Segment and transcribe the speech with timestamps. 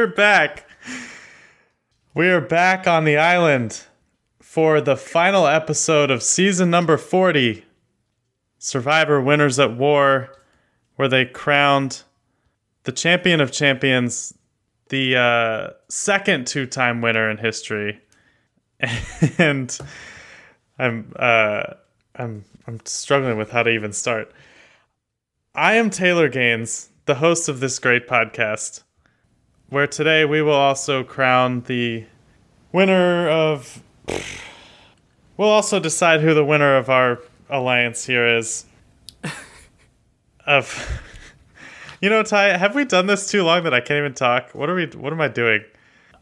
[0.00, 0.66] we're back.
[2.14, 3.82] We are back on the island
[4.40, 7.66] for the final episode of season number 40
[8.56, 10.34] Survivor Winners at War,
[10.96, 12.02] where they crowned
[12.84, 14.32] the champion of champions,
[14.88, 18.00] the uh, second two time winner in history.
[19.36, 19.78] And
[20.78, 21.74] I'm, uh,
[22.16, 24.32] I'm, I'm struggling with how to even start.
[25.54, 28.82] I am Taylor Gaines, the host of this great podcast,
[29.70, 32.04] where today we will also crown the
[32.72, 33.82] winner of.
[35.36, 38.66] We'll also decide who the winner of our alliance here is.
[40.46, 41.00] of.
[42.02, 44.54] You know, Ty, have we done this too long that I can't even talk?
[44.54, 44.86] What are we?
[44.86, 45.62] What am I doing?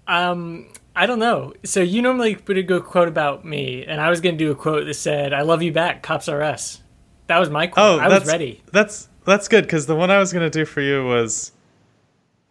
[0.09, 1.55] Um, I don't know.
[1.65, 4.51] So you normally put a good quote about me, and I was going to do
[4.51, 6.83] a quote that said, "I love you back, cops are us."
[7.29, 8.01] That was my quote.
[8.01, 8.61] Oh, I was that's, ready.
[8.73, 11.53] That's that's good because the one I was gonna do for you was,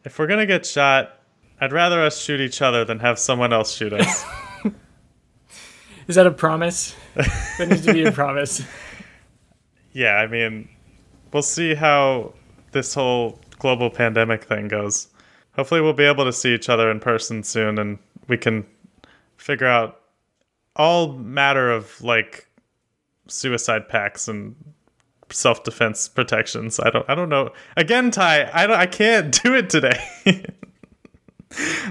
[0.08, 1.20] if we're gonna get shot,
[1.60, 4.26] I'd rather us shoot each other than have someone else shoot us.
[6.08, 6.96] Is that a promise?
[7.16, 8.66] that needs to be a promise.
[9.92, 10.70] yeah, I mean,
[11.34, 12.34] we'll see how
[12.72, 15.10] this whole global pandemic thing goes.
[15.58, 18.66] Hopefully, we'll be able to see each other in person soon, and we can
[19.36, 20.00] figure out
[20.78, 22.48] all matter of like
[23.28, 24.56] suicide packs and
[25.32, 26.80] self defense protections.
[26.80, 27.52] I don't I don't know.
[27.76, 30.00] Again, Ty, I don't I can't do it today.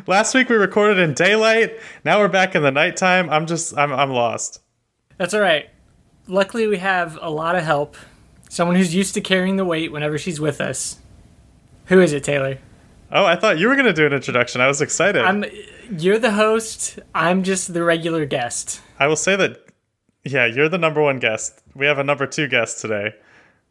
[0.06, 1.78] Last week we recorded in daylight.
[2.04, 3.30] Now we're back in the nighttime.
[3.30, 4.60] I'm just I'm I'm lost.
[5.18, 5.68] That's all right.
[6.28, 7.96] Luckily, we have a lot of help.
[8.48, 10.98] Someone who's used to carrying the weight whenever she's with us.
[11.86, 12.58] Who is it, Taylor?
[13.12, 14.60] Oh, I thought you were going to do an introduction.
[14.60, 15.24] I was excited.
[15.24, 15.44] I'm.
[15.96, 16.98] You're the host.
[17.14, 18.82] I'm just the regular guest.
[18.98, 19.66] I will say that
[20.26, 21.62] yeah, you're the number one guest.
[21.74, 23.14] We have a number two guest today,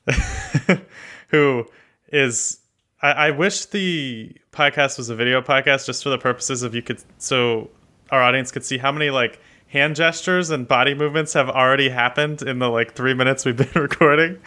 [1.29, 1.65] who
[2.09, 2.59] is.
[3.01, 6.81] I, I wish the podcast was a video podcast, just for the purposes of you
[6.81, 7.69] could, so
[8.11, 12.41] our audience could see how many like hand gestures and body movements have already happened
[12.41, 14.39] in the like three minutes we've been recording.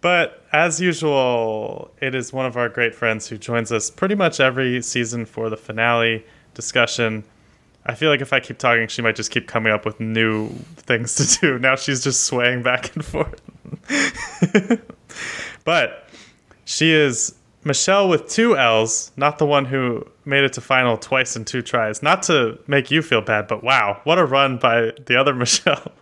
[0.00, 4.40] but as usual, it is one of our great friends who joins us pretty much
[4.40, 6.24] every season for the finale
[6.54, 7.24] discussion.
[7.86, 10.48] I feel like if I keep talking, she might just keep coming up with new
[10.76, 11.58] things to do.
[11.58, 13.42] Now she's just swaying back and forth.
[15.64, 16.08] but
[16.64, 21.36] she is Michelle with two L's, not the one who made it to final twice
[21.36, 22.02] in two tries.
[22.02, 25.92] Not to make you feel bad, but wow, what a run by the other Michelle.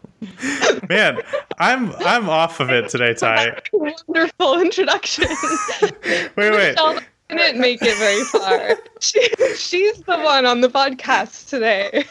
[0.89, 1.19] Man,
[1.59, 3.61] I'm I'm off of it today, Ty.
[3.73, 5.27] Wonderful introduction.
[5.83, 6.51] wait, wait.
[6.53, 8.79] Michelle didn't make it very far.
[9.01, 9.21] She,
[9.57, 12.05] she's the one on the podcast today.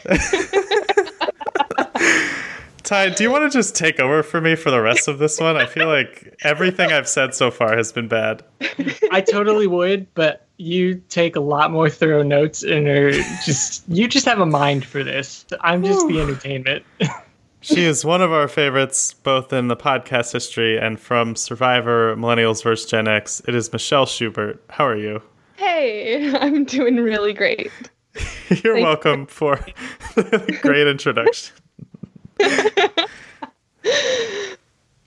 [2.91, 5.39] Ty, do you want to just take over for me for the rest of this
[5.39, 5.55] one?
[5.55, 8.43] I feel like everything I've said so far has been bad.
[9.11, 13.13] I totally would, but you take a lot more thorough notes and are
[13.45, 15.45] just you just have a mind for this.
[15.61, 16.83] I'm just the entertainment.
[17.63, 22.63] She is one of our favorites, both in the podcast history and from Survivor Millennials
[22.63, 22.89] vs.
[22.89, 23.39] Gen X.
[23.47, 24.63] It is Michelle Schubert.
[24.71, 25.21] How are you?
[25.57, 27.71] Hey, I'm doing really great.
[28.63, 29.63] You're Thank welcome for
[30.15, 31.53] the great introduction.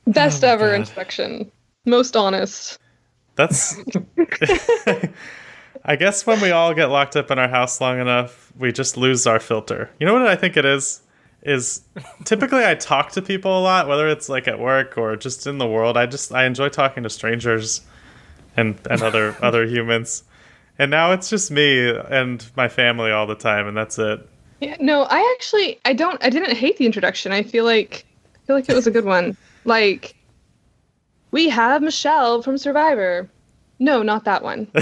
[0.06, 0.81] Best Oh ever God.
[0.81, 1.50] introduction.
[1.87, 2.78] Most honest.
[3.37, 3.77] That's.
[5.87, 8.97] I guess when we all get locked up in our house long enough, we just
[8.97, 9.91] lose our filter.
[9.99, 11.03] You know what I think it is?
[11.43, 11.83] Is
[12.25, 15.59] typically I talk to people a lot, whether it's like at work or just in
[15.59, 15.97] the world.
[15.99, 17.83] I just I enjoy talking to strangers
[18.56, 20.25] and and other other humans.
[20.78, 24.27] And now it's just me and my family all the time, and that's it.
[24.64, 27.32] Yeah, no, I actually I don't I didn't hate the introduction.
[27.32, 29.36] I feel like I feel like it was a good one.
[29.64, 30.14] Like
[31.30, 33.28] we have Michelle from Survivor.
[33.78, 34.69] No, not that one.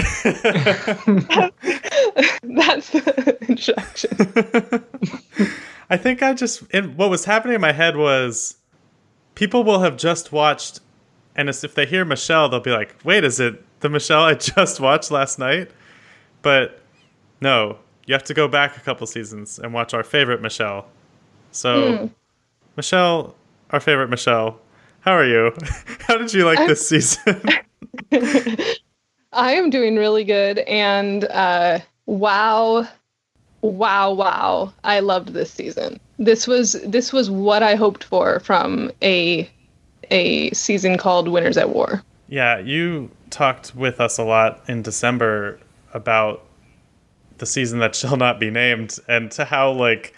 [2.43, 4.15] That's the introduction.
[5.89, 8.55] I think I just in, what was happening in my head was
[9.35, 10.79] people will have just watched,
[11.35, 14.33] and as if they hear Michelle, they'll be like, "Wait, is it the Michelle I
[14.55, 15.71] just watched last night?"
[16.41, 16.79] But
[17.41, 20.87] no, you have to go back a couple seasons and watch our favorite Michelle.
[21.51, 22.05] So, Hmm.
[22.75, 23.35] Michelle,
[23.71, 24.59] our favorite Michelle,
[25.01, 25.51] how are you?
[26.07, 27.41] how did you like I'm- this season?
[29.31, 32.87] I am doing really good and uh wow
[33.61, 35.99] wow wow I loved this season.
[36.19, 39.49] This was this was what I hoped for from a
[40.11, 42.03] a season called Winners at War.
[42.27, 45.59] Yeah, you talked with us a lot in December
[45.93, 46.43] about
[47.43, 50.13] the season that shall not be named and to how like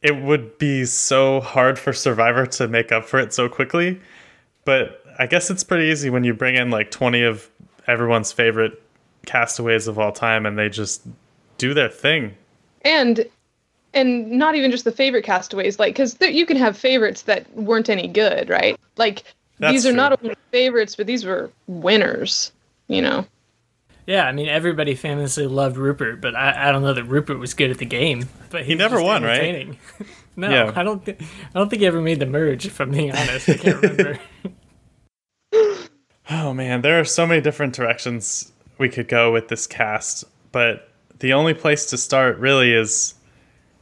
[0.00, 4.00] it would be so hard for Survivor to make up for it so quickly.
[4.64, 7.48] But I guess it's pretty easy when you bring in like 20 of
[7.86, 8.82] everyone's favorite
[9.26, 11.02] castaways of all time, and they just
[11.58, 12.34] do their thing.
[12.86, 13.26] and
[13.94, 17.90] and not even just the favorite castaways like because you can have favorites that weren't
[17.90, 19.22] any good right like
[19.58, 19.96] That's these are true.
[19.98, 22.50] not only favorites but these were winners
[22.88, 23.26] you know
[24.06, 27.54] Yeah, I mean everybody famously loved Rupert, but I, I don't know that Rupert was
[27.54, 28.28] good at the game.
[28.50, 29.68] But He was never won, right?
[30.36, 30.72] no, Yeah.
[30.74, 31.04] I don't.
[31.04, 32.66] Th- I don't think he ever made the merge.
[32.66, 34.18] If I'm being honest, I can't remember.
[36.30, 40.88] Oh man, there are so many different directions we could go with this cast, but
[41.18, 43.14] the only place to start really is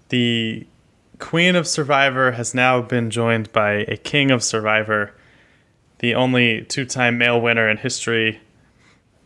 [0.09, 0.67] the
[1.19, 5.15] Queen of Survivor has now been joined by a King of Survivor,
[6.01, 8.41] the only two time male winner in history,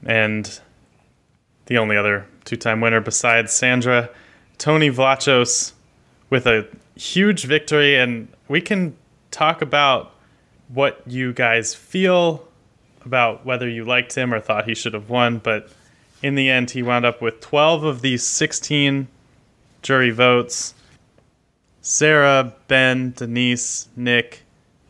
[0.04, 0.60] and
[1.66, 4.10] the only other two time winner besides Sandra,
[4.58, 5.72] Tony Vlachos,
[6.30, 6.66] with a
[6.96, 7.96] huge victory.
[7.96, 8.96] And we can
[9.30, 10.14] talk about
[10.68, 12.46] what you guys feel
[13.04, 15.68] about whether you liked him or thought he should have won, but
[16.22, 19.08] in the end, he wound up with 12 of these 16
[19.82, 20.74] jury votes.
[21.82, 24.42] Sarah, Ben, Denise, Nick,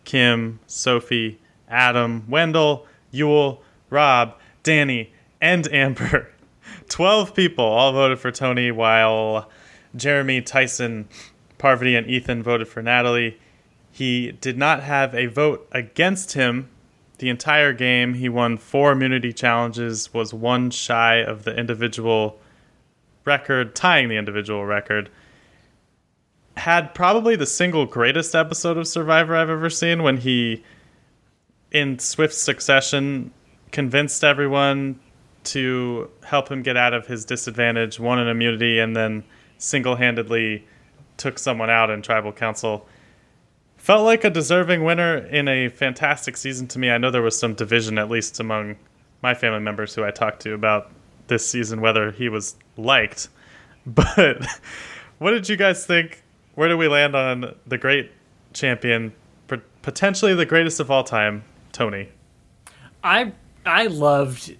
[0.04, 3.58] Kim, Sophie, Adam, Wendell, Yul,
[3.90, 5.08] Rob, Danni,
[5.40, 6.30] and Amber.
[6.88, 9.50] 12 people all voted for Tony, while
[9.96, 11.08] Jeremy, Tyson,
[11.58, 13.38] Parvati, and Ethan voted for Natalie.
[13.90, 16.68] He did not have a vote against him
[17.18, 18.14] the entire game.
[18.14, 22.38] He won four immunity challenges, was one shy of the individual
[23.24, 25.10] record, tying the individual record.
[26.56, 30.64] Had probably the single greatest episode of Survivor I've ever seen when he,
[31.70, 33.32] in swift succession,
[33.70, 35.00] convinced everyone
[35.44, 39.24] to help him get out of his disadvantage, won an immunity, and then
[39.58, 40.66] single handedly
[41.16, 42.86] took someone out in tribal council
[43.84, 46.90] felt like a deserving winner in a fantastic season to me.
[46.90, 48.76] I know there was some division, at least among
[49.20, 50.90] my family members who I talked to about
[51.26, 53.28] this season, whether he was liked.
[53.86, 54.46] But
[55.18, 56.22] what did you guys think?
[56.54, 58.10] Where did we land on the great
[58.54, 59.12] champion,
[59.82, 62.08] potentially the greatest of all time, Tony?
[63.02, 63.34] I
[63.66, 64.56] I loved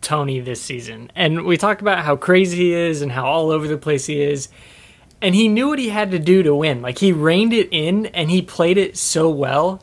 [0.00, 3.66] Tony this season, and we talked about how crazy he is and how all over
[3.66, 4.48] the place he is.
[5.22, 6.82] And he knew what he had to do to win.
[6.82, 9.82] Like he reined it in, and he played it so well.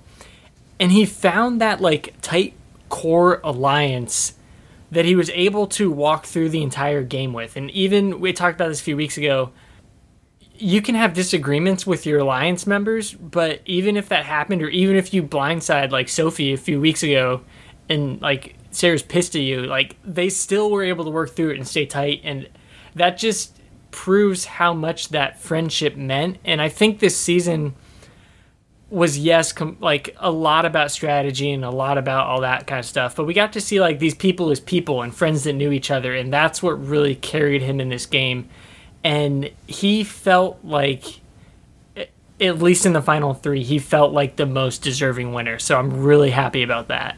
[0.80, 2.54] And he found that like tight
[2.90, 4.34] core alliance
[4.92, 7.58] that he was able to walk through the entire game with.
[7.58, 9.52] And even we talked about this a few weeks ago.
[10.56, 14.96] You can have disagreements with your alliance members, but even if that happened, or even
[14.96, 17.42] if you blindside like Sophie a few weeks ago,
[17.90, 21.58] and like Sarah's pissed at you, like they still were able to work through it
[21.58, 22.50] and stay tight, and
[22.96, 23.60] that just
[23.92, 26.38] proves how much that friendship meant.
[26.44, 27.76] And I think this season
[28.90, 32.80] was yes, com- like a lot about strategy and a lot about all that kind
[32.80, 33.16] of stuff.
[33.16, 35.92] But we got to see like these people as people and friends that knew each
[35.92, 38.50] other, and that's what really carried him in this game.
[39.04, 41.22] And he felt like,
[42.40, 45.60] at least in the final three, he felt like the most deserving winner.
[45.60, 47.18] So I'm really happy about that.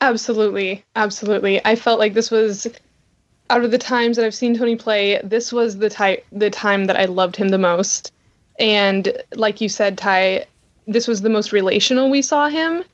[0.00, 1.64] Absolutely, absolutely.
[1.64, 2.66] I felt like this was
[3.50, 6.86] out of the times that I've seen Tony play, this was the type the time
[6.86, 8.12] that I loved him the most.
[8.58, 10.46] And like you said, Ty,
[10.86, 12.84] this was the most relational we saw him.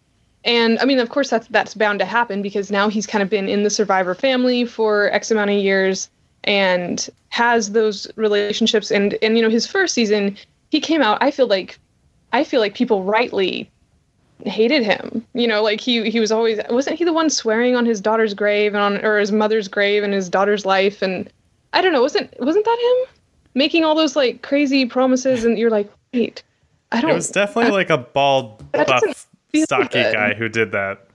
[0.45, 3.29] And I mean, of course, that's that's bound to happen because now he's kind of
[3.29, 6.09] been in the Survivor family for X amount of years
[6.45, 8.91] and has those relationships.
[8.91, 10.37] And and you know, his first season,
[10.71, 11.19] he came out.
[11.23, 11.79] I feel like,
[12.33, 13.71] I feel like people rightly
[14.47, 15.25] hated him.
[15.35, 18.35] You know, like he he was always wasn't he the one swearing on his daughter's
[18.35, 21.31] grave and on or his mother's grave and his daughter's life and
[21.73, 23.15] I don't know, wasn't wasn't that him
[23.55, 26.43] making all those like crazy promises and you're like, wait,
[26.93, 27.11] I don't.
[27.11, 30.13] It was definitely like a bald, buff, stocky good.
[30.15, 31.07] guy who did that.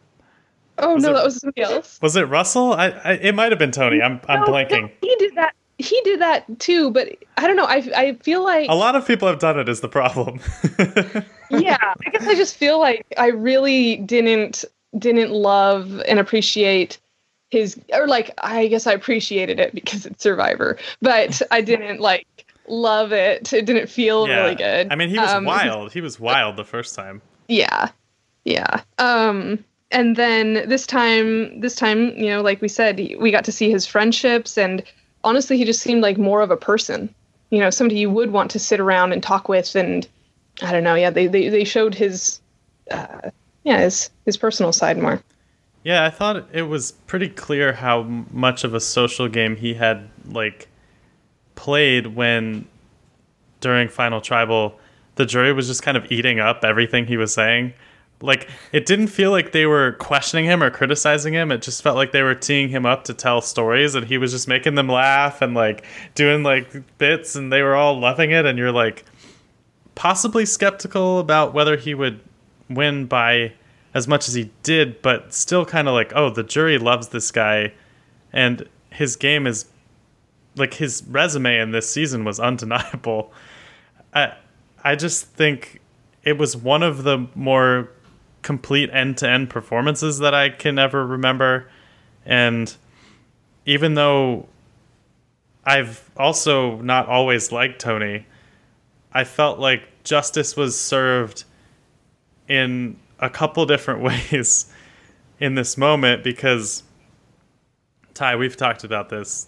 [0.80, 2.00] oh no, it- that was somebody else.
[2.02, 2.74] Was it Russell?
[2.74, 4.02] I, I it might have been Tony.
[4.02, 4.82] I'm I'm blanking.
[4.84, 5.54] no, he did that.
[5.78, 7.66] He did that too, but I don't know.
[7.66, 9.68] I I feel like A lot of people have done it.
[9.68, 10.40] Is the problem?
[11.52, 14.66] yeah i guess i just feel like i really didn't
[14.98, 16.98] didn't love and appreciate
[17.52, 22.26] his or like i guess i appreciated it because it's survivor but i didn't like
[22.68, 24.42] love it it didn't feel yeah.
[24.42, 25.94] really good I mean, he was Um, wild.
[25.94, 27.22] He was wild the first time.
[27.48, 27.90] yeah
[28.44, 33.46] yeah um and then this time this time you know like we said we got
[33.46, 34.82] to see his friendships and
[35.26, 37.14] honestly he just seemed like more of a person
[37.50, 40.08] you know somebody you would want to sit around and talk with and
[40.62, 42.40] i don't know yeah they they, they showed his
[42.92, 43.30] uh
[43.64, 45.22] yeah his his personal side more
[45.84, 50.10] Yeah, I thought it was pretty clear how much of a social game he had
[50.28, 50.68] like
[51.54, 52.68] played when
[53.60, 54.80] during Final Tribal
[55.16, 57.74] the jury was just kind of eating up everything he was saying.
[58.26, 61.52] Like it didn't feel like they were questioning him or criticizing him.
[61.52, 64.32] It just felt like they were teeing him up to tell stories and he was
[64.32, 68.46] just making them laugh and like doing like bits and they were all loving it
[68.46, 69.06] and you're like
[69.96, 72.20] possibly skeptical about whether he would
[72.70, 73.54] win by
[73.94, 77.32] as much as he did, but still kind of like, oh, the jury loves this
[77.32, 77.72] guy
[78.34, 79.66] and his game is
[80.58, 83.32] like his resume in this season was undeniable.
[84.14, 84.34] I
[84.84, 85.82] I just think
[86.24, 87.90] it was one of the more
[88.46, 91.68] complete end-to-end performances that I can ever remember.
[92.28, 92.74] And
[93.66, 94.48] even though
[95.66, 98.28] I've also not always liked Tony,
[99.12, 101.44] I felt like justice was served
[102.48, 104.72] in a couple different ways
[105.40, 106.84] in this moment because
[108.14, 109.48] Ty, we've talked about this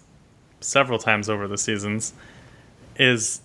[0.60, 2.14] several times over the seasons,
[2.96, 3.42] is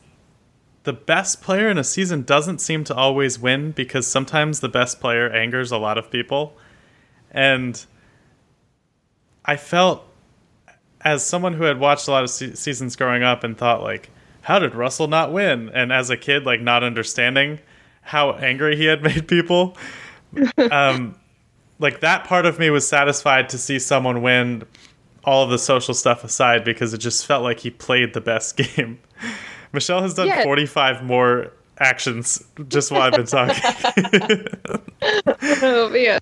[0.84, 5.00] the best player in a season doesn't seem to always win because sometimes the best
[5.00, 6.58] player angers a lot of people.
[7.32, 7.84] And
[9.46, 10.06] I felt
[11.02, 14.10] as someone who had watched a lot of se- seasons growing up and thought like
[14.42, 15.70] how did Russell not win?
[15.70, 17.60] And as a kid like not understanding
[18.02, 19.78] how angry he had made people
[20.72, 21.16] um
[21.80, 24.64] like that part of me was satisfied to see someone win
[25.24, 28.58] all of the social stuff aside because it just felt like he played the best
[28.76, 29.00] game.
[29.74, 30.44] Michelle has done Yeah.
[30.44, 33.62] 45 more actions just while I've been talking.
[35.62, 36.20] oh man.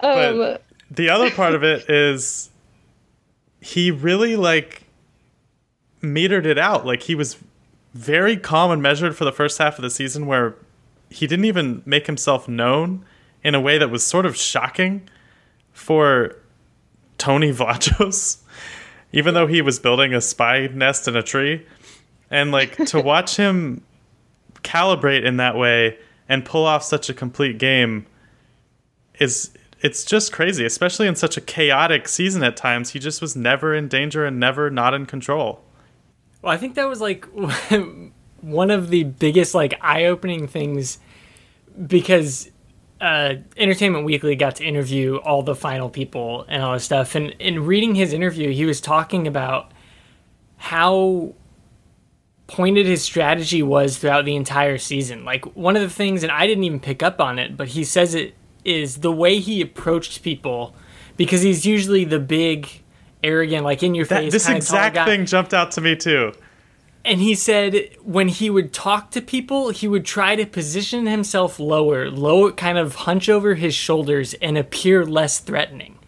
[0.00, 2.50] Um, But- the other part of it is
[3.60, 4.84] he really like
[6.02, 6.86] metered it out.
[6.86, 7.36] Like he was
[7.94, 10.54] very calm and measured for the first half of the season where
[11.10, 13.04] he didn't even make himself known
[13.42, 15.08] in a way that was sort of shocking
[15.72, 16.36] for
[17.18, 18.38] Tony Vlachos,
[19.12, 21.64] even though he was building a spy nest in a tree.
[22.34, 23.82] And like to watch him
[24.64, 25.98] calibrate in that way
[26.28, 28.06] and pull off such a complete game
[29.20, 32.90] is it's just crazy, especially in such a chaotic season at times.
[32.90, 35.62] He just was never in danger and never not in control.
[36.42, 37.26] Well, I think that was like
[38.40, 40.98] one of the biggest like eye-opening things
[41.86, 42.50] because
[43.00, 47.30] uh, Entertainment Weekly got to interview all the final people and all this stuff, and
[47.38, 49.70] in reading his interview, he was talking about
[50.56, 51.34] how
[52.46, 55.24] pointed his strategy was throughout the entire season.
[55.24, 57.84] Like one of the things, and I didn't even pick up on it, but he
[57.84, 58.34] says it
[58.64, 60.74] is the way he approached people
[61.16, 62.68] because he's usually the big,
[63.22, 64.32] arrogant, like in your That, face.
[64.32, 66.32] this exact thing jumped out to me too.
[67.06, 71.60] And he said when he would talk to people, he would try to position himself
[71.60, 75.98] lower, low, kind of hunch over his shoulders and appear less threatening.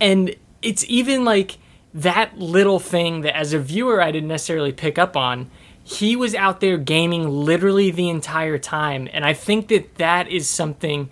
[0.00, 1.58] And it's even like
[1.92, 5.50] that little thing that as a viewer I didn't necessarily pick up on.
[5.84, 9.08] He was out there gaming literally the entire time.
[9.12, 11.10] And I think that that is something,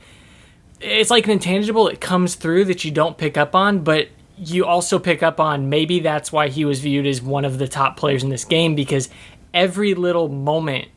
[0.81, 4.09] it's like an intangible that comes through that you don't pick up on, but
[4.41, 7.69] you also pick up on maybe that's why he was viewed as one of the
[7.69, 9.11] top players in this game because
[9.53, 10.89] every little moment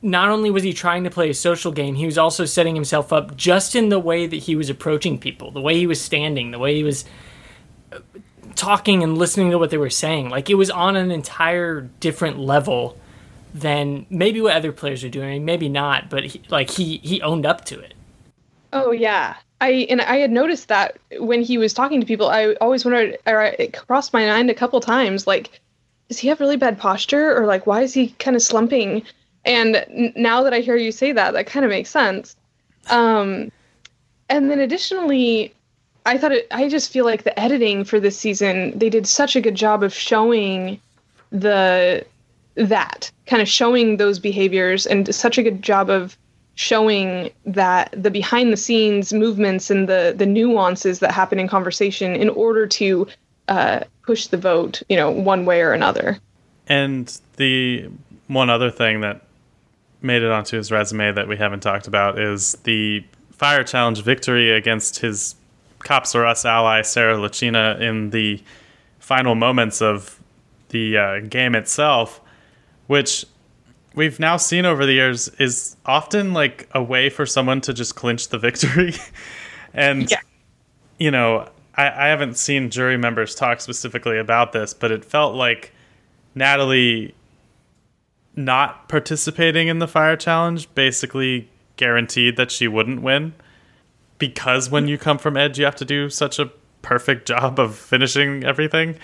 [0.00, 3.12] not only was he trying to play a social game he was also setting himself
[3.12, 6.50] up just in the way that he was approaching people the way he was standing
[6.50, 7.04] the way he was
[8.58, 12.38] talking and listening to what they were saying like it was on an entire different
[12.38, 12.98] level
[13.54, 17.46] than maybe what other players are doing maybe not but he, like he he owned
[17.46, 17.94] up to it
[18.72, 19.36] Oh yeah.
[19.60, 23.18] I and I had noticed that when he was talking to people, I always wondered
[23.26, 25.60] or it crossed my mind a couple times like
[26.08, 29.02] does he have really bad posture or like why is he kind of slumping?
[29.44, 32.36] And now that I hear you say that, that kind of makes sense.
[32.90, 33.50] Um
[34.28, 35.54] and then additionally,
[36.08, 39.36] I thought it I just feel like the editing for this season, they did such
[39.36, 40.80] a good job of showing
[41.30, 42.04] the
[42.54, 46.16] that kind of showing those behaviors and such a good job of
[46.54, 52.16] showing that the behind the scenes movements and the the nuances that happen in conversation
[52.16, 53.06] in order to
[53.48, 56.18] uh, push the vote you know one way or another.
[56.68, 57.88] And the
[58.28, 59.22] one other thing that
[60.00, 64.50] made it onto his resume that we haven't talked about is the fire challenge victory
[64.50, 65.34] against his
[65.88, 68.42] Cops Are Us ally, Sarah Lacina, in the
[68.98, 70.20] final moments of
[70.68, 72.20] the uh, game itself,
[72.88, 73.24] which
[73.94, 77.96] we've now seen over the years is often like a way for someone to just
[77.96, 78.92] clinch the victory.
[79.72, 80.20] and Yeah.
[80.98, 85.36] you know, I, I haven't seen jury members talk specifically about this, but it felt
[85.36, 85.72] like
[86.34, 87.14] Natalie
[88.36, 93.32] not participating in the fire challenge basically guaranteed that she wouldn't win
[94.18, 96.50] because when you come from Edge, you have to do such a
[96.82, 98.96] perfect job of finishing everything.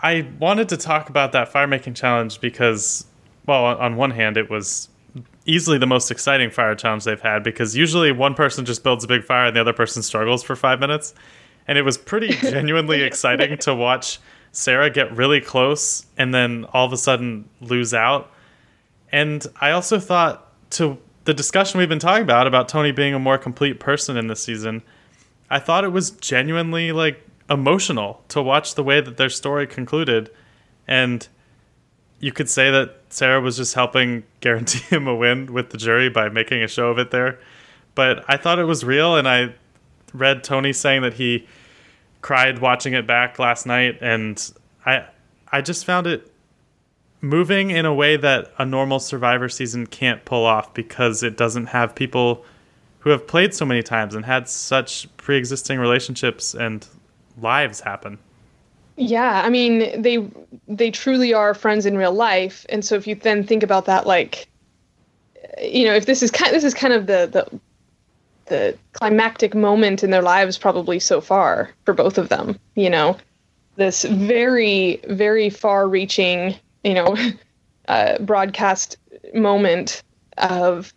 [0.00, 3.04] I wanted to talk about that fire making challenge because,
[3.46, 4.88] well, on- on one hand, it was
[5.46, 9.08] easily the most exciting fire challenge they've had because usually one person just builds a
[9.08, 11.14] big fire and the other person struggles for five minutes.
[11.66, 14.18] And it was pretty genuinely exciting to watch
[14.52, 18.30] Sarah get really close and then all of a sudden lose out.
[19.12, 23.18] And I also thought to the discussion we've been talking about about Tony being a
[23.18, 24.82] more complete person in this season,
[25.50, 30.30] I thought it was genuinely like emotional to watch the way that their story concluded.
[30.86, 31.26] And
[32.20, 36.08] you could say that Sarah was just helping guarantee him a win with the jury
[36.08, 37.38] by making a show of it there.
[37.94, 39.52] But I thought it was real, and I
[40.12, 41.46] read Tony saying that he
[42.22, 44.52] cried watching it back last night, and
[44.86, 45.06] I
[45.50, 46.30] I just found it
[47.20, 51.66] moving in a way that a normal Survivor season can't pull off because it doesn't
[51.66, 52.44] have people
[53.00, 56.86] who have played so many times and had such pre-existing relationships and
[57.38, 58.18] lives happen.
[58.96, 60.28] Yeah, I mean they
[60.68, 64.06] they truly are friends in real life, and so if you then think about that,
[64.06, 64.46] like,
[65.62, 67.60] you know, if this is kind this is kind of the the
[68.46, 72.58] the climactic moment in their lives probably so far for both of them.
[72.74, 73.16] You know,
[73.76, 77.16] this very very far reaching you know
[77.88, 78.96] uh, broadcast
[79.34, 80.02] moment
[80.38, 80.92] of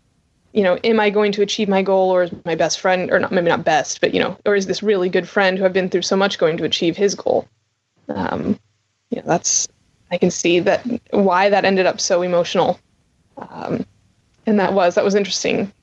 [0.53, 3.19] you know, am I going to achieve my goal or is my best friend, or
[3.19, 5.73] not, maybe not best, but, you know, or is this really good friend who I've
[5.73, 7.47] been through so much going to achieve his goal?
[8.07, 8.59] Um,
[9.09, 9.67] yeah, that's,
[10.11, 12.79] I can see that why that ended up so emotional.
[13.37, 13.85] Um,
[14.45, 15.73] and that was, that was interesting.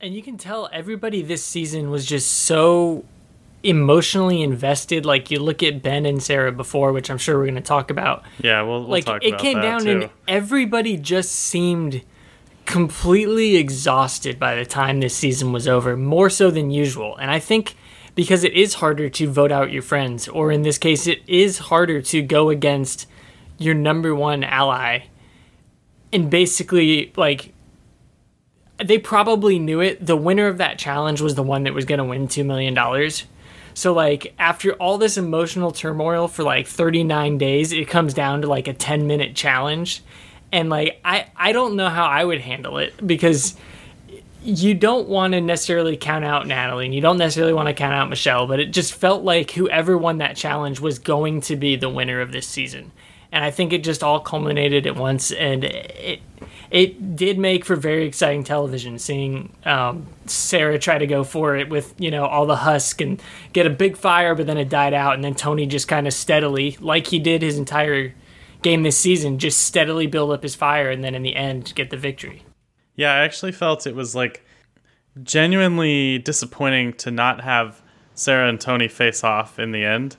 [0.00, 3.04] And you can tell everybody this season was just so
[3.62, 5.04] emotionally invested.
[5.06, 7.90] Like you look at Ben and Sarah before, which I'm sure we're going to talk
[7.90, 8.22] about.
[8.42, 9.90] Yeah, we'll, we'll like it came down too.
[9.90, 12.02] and everybody just seemed
[12.64, 17.16] completely exhausted by the time this season was over, more so than usual.
[17.16, 17.76] And I think
[18.14, 21.58] because it is harder to vote out your friends, or in this case, it is
[21.58, 23.06] harder to go against
[23.58, 25.04] your number one ally.
[26.12, 27.52] And basically, like,
[28.82, 30.04] they probably knew it.
[30.04, 32.74] The winner of that challenge was the one that was going to win $2 million.
[33.76, 38.48] So, like, after all this emotional turmoil for like 39 days, it comes down to
[38.48, 40.02] like a 10 minute challenge
[40.52, 43.54] and like I I don't know how I would handle it because
[44.42, 47.92] you don't want to necessarily count out Natalie and you don't necessarily want to count
[47.92, 51.76] out Michelle, but it just felt like whoever won that challenge was going to be
[51.76, 52.92] the winner of this season.
[53.32, 56.20] And I think it just all culminated at once and it
[56.70, 61.68] it did make for very exciting television seeing um, Sarah try to go for it
[61.68, 64.92] with, you know, all the husk and get a big fire, but then it died
[64.92, 65.14] out.
[65.14, 68.14] And then Tony just kind of steadily, like he did his entire
[68.62, 71.90] game this season just steadily build up his fire and then in the end get
[71.90, 72.42] the victory.
[72.96, 74.44] Yeah, I actually felt it was like
[75.22, 77.80] genuinely disappointing to not have
[78.14, 80.16] Sarah and Tony face off in the end.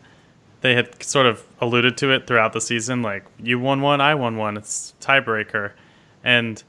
[0.61, 4.15] They had sort of alluded to it throughout the season, like you won one, I
[4.15, 4.57] won one.
[4.57, 5.73] It's tiebreaker,
[6.23, 6.61] and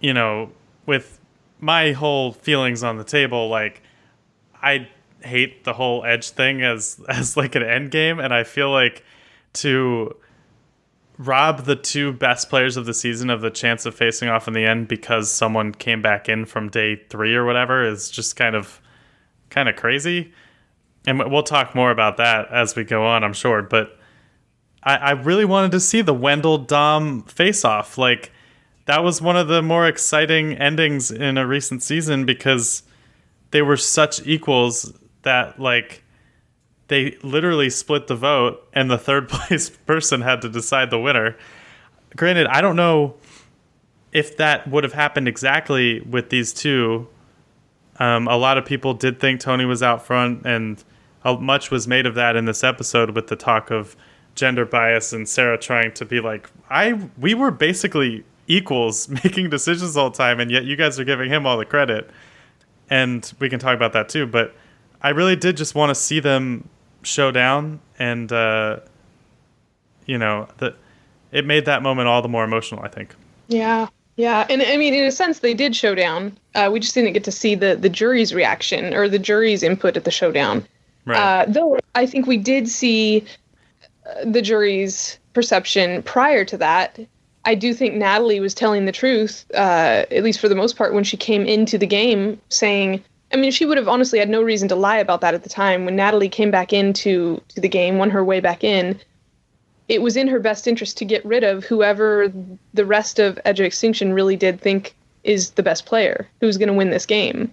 [0.00, 0.50] you know,
[0.86, 1.20] with
[1.60, 3.82] my whole feelings on the table, like
[4.62, 4.88] I
[5.22, 9.04] hate the whole edge thing as as like an end game, and I feel like
[9.54, 10.16] to
[11.18, 14.54] rob the two best players of the season of the chance of facing off in
[14.54, 18.56] the end because someone came back in from day three or whatever is just kind
[18.56, 18.80] of
[19.50, 20.32] kind of crazy.
[21.06, 23.62] And we'll talk more about that as we go on, I'm sure.
[23.62, 23.98] But
[24.82, 27.98] I, I really wanted to see the Wendell Dom face off.
[27.98, 28.32] Like
[28.86, 32.82] that was one of the more exciting endings in a recent season because
[33.50, 36.02] they were such equals that like
[36.88, 41.36] they literally split the vote and the third place person had to decide the winner.
[42.16, 43.16] Granted, I don't know
[44.12, 47.08] if that would have happened exactly with these two.
[47.98, 50.82] Um, a lot of people did think Tony was out front, and
[51.24, 53.96] much was made of that in this episode with the talk of
[54.34, 59.96] gender bias and Sarah trying to be like, I we were basically equals making decisions
[59.96, 62.10] all the time, and yet you guys are giving him all the credit.
[62.90, 64.54] And we can talk about that too, but
[65.00, 66.68] I really did just want to see them
[67.02, 68.80] showdown, and uh,
[70.06, 70.76] you know that
[71.32, 72.82] it made that moment all the more emotional.
[72.82, 73.14] I think.
[73.48, 76.36] Yeah, yeah, and I mean, in a sense, they did showdown.
[76.54, 79.96] Uh, we just didn't get to see the the jury's reaction or the jury's input
[79.96, 80.66] at the showdown.
[81.04, 81.18] Right.
[81.18, 83.24] Uh, though I think we did see
[84.06, 86.98] uh, the jury's perception prior to that.
[87.44, 90.94] I do think Natalie was telling the truth, uh, at least for the most part,
[90.94, 94.42] when she came into the game saying, I mean, she would have honestly had no
[94.42, 95.84] reason to lie about that at the time.
[95.84, 98.98] When Natalie came back into to the game, won her way back in,
[99.88, 102.32] it was in her best interest to get rid of whoever
[102.72, 106.68] the rest of Edge of Extinction really did think is the best player, who's going
[106.68, 107.52] to win this game.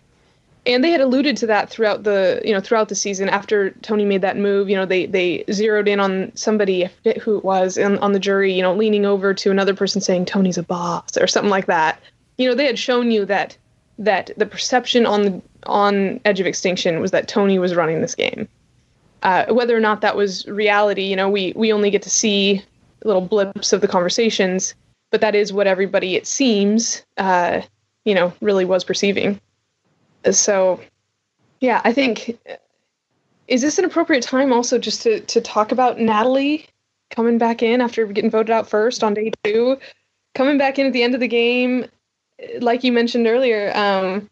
[0.66, 3.30] And they had alluded to that throughout the you know throughout the season.
[3.30, 6.88] After Tony made that move, you know they they zeroed in on somebody,
[7.22, 10.26] who it was, and on the jury, you know, leaning over to another person saying
[10.26, 12.00] Tony's a boss or something like that
[12.42, 13.58] you know they had shown you that
[14.00, 18.16] that the perception on the on Edge of Extinction was that Tony was running this
[18.16, 18.48] game.
[19.22, 22.64] Uh, whether or not that was reality, you know, we we only get to see
[23.04, 24.74] little blips of the conversations,
[25.12, 27.62] but that is what everybody it seems, uh,
[28.06, 29.40] you know, really was perceiving.
[30.30, 30.80] So,
[31.60, 32.38] yeah, I think
[33.48, 36.68] is this an appropriate time also just to to talk about Natalie
[37.10, 39.78] coming back in after getting voted out first on day two,
[40.34, 41.86] coming back in at the end of the game,
[42.60, 44.30] like you mentioned earlier, um,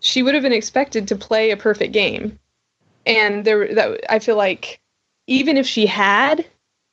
[0.00, 2.38] she would have been expected to play a perfect game,
[3.06, 4.80] and there that I feel like
[5.26, 6.44] even if she had,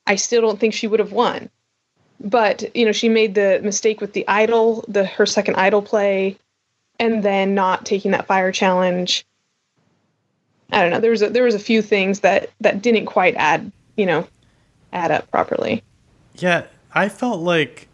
[0.06, 1.50] I still don't think she would have won.
[2.20, 6.38] But you know, she made the mistake with the idol, the her second idol play,
[7.00, 9.26] and then not taking that fire challenge.
[10.72, 11.00] I don't know.
[11.00, 14.28] There was a, there was a few things that that didn't quite add, you know,
[14.94, 15.84] add up properly.
[16.36, 17.88] Yeah, I felt like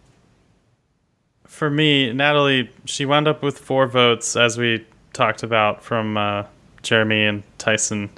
[1.45, 6.43] for me, Natalie, she wound up with four votes, as we talked about from uh,
[6.83, 8.09] Jeremy and Tyson,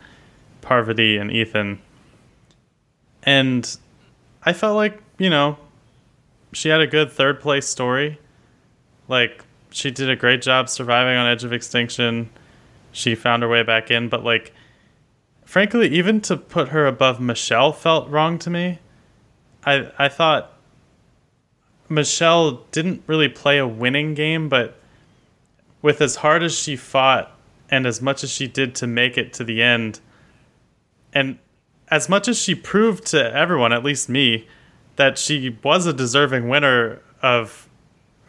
[0.62, 1.80] Parvati and Ethan.
[3.22, 3.78] And
[4.44, 5.58] I felt like, you know,
[6.52, 8.20] she had a good third place story.
[9.08, 12.30] Like, she did a great job surviving on Edge of Extinction.
[12.92, 14.54] She found her way back in, but like,
[15.46, 18.80] frankly, even to put her above Michelle felt wrong to me.
[19.66, 20.54] I I thought
[21.90, 24.78] Michelle didn't really play a winning game, but
[25.82, 27.32] with as hard as she fought
[27.70, 30.00] and as much as she did to make it to the end,
[31.14, 31.38] and
[31.90, 34.48] as much as she proved to everyone, at least me,
[34.96, 37.67] that she was a deserving winner of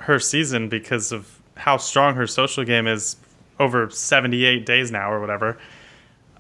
[0.08, 3.16] her season because of how strong her social game is
[3.60, 5.58] over 78 days now or whatever.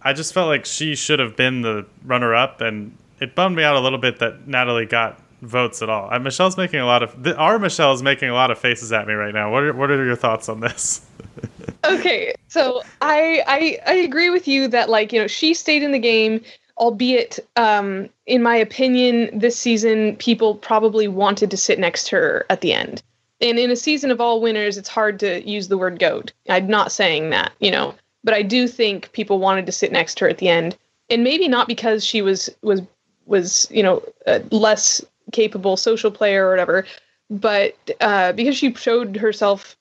[0.02, 3.62] I just felt like she should have been the runner up, and it bummed me
[3.62, 6.08] out a little bit that Natalie got votes at all.
[6.10, 9.06] Uh, Michelle's making a lot of our Michelle is making a lot of faces at
[9.06, 9.52] me right now.
[9.52, 11.04] What are what are your thoughts on this?
[11.84, 15.92] okay, so I, I I agree with you that like you know she stayed in
[15.92, 16.40] the game,
[16.78, 22.46] albeit um, in my opinion this season people probably wanted to sit next to her
[22.48, 23.02] at the end.
[23.40, 26.32] And in a season of all winners, it's hard to use the word goat.
[26.48, 30.16] I'm not saying that, you know, but I do think people wanted to sit next
[30.18, 30.76] to her at the end,
[31.08, 32.82] and maybe not because she was was
[33.26, 34.02] was you know
[34.50, 36.84] less capable social player or whatever,
[37.30, 39.76] but uh, because she showed herself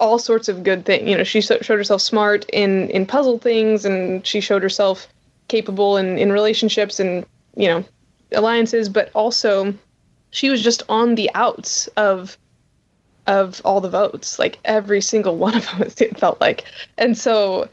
[0.00, 1.08] all sorts of good things.
[1.08, 5.06] You know, she showed herself smart in in puzzle things, and she showed herself
[5.48, 7.84] capable in in relationships and you know
[8.32, 8.88] alliances.
[8.88, 9.72] But also,
[10.30, 12.36] she was just on the outs of
[13.26, 15.88] of all the votes, like every single one of them.
[15.98, 16.64] It felt like,
[16.98, 17.68] and so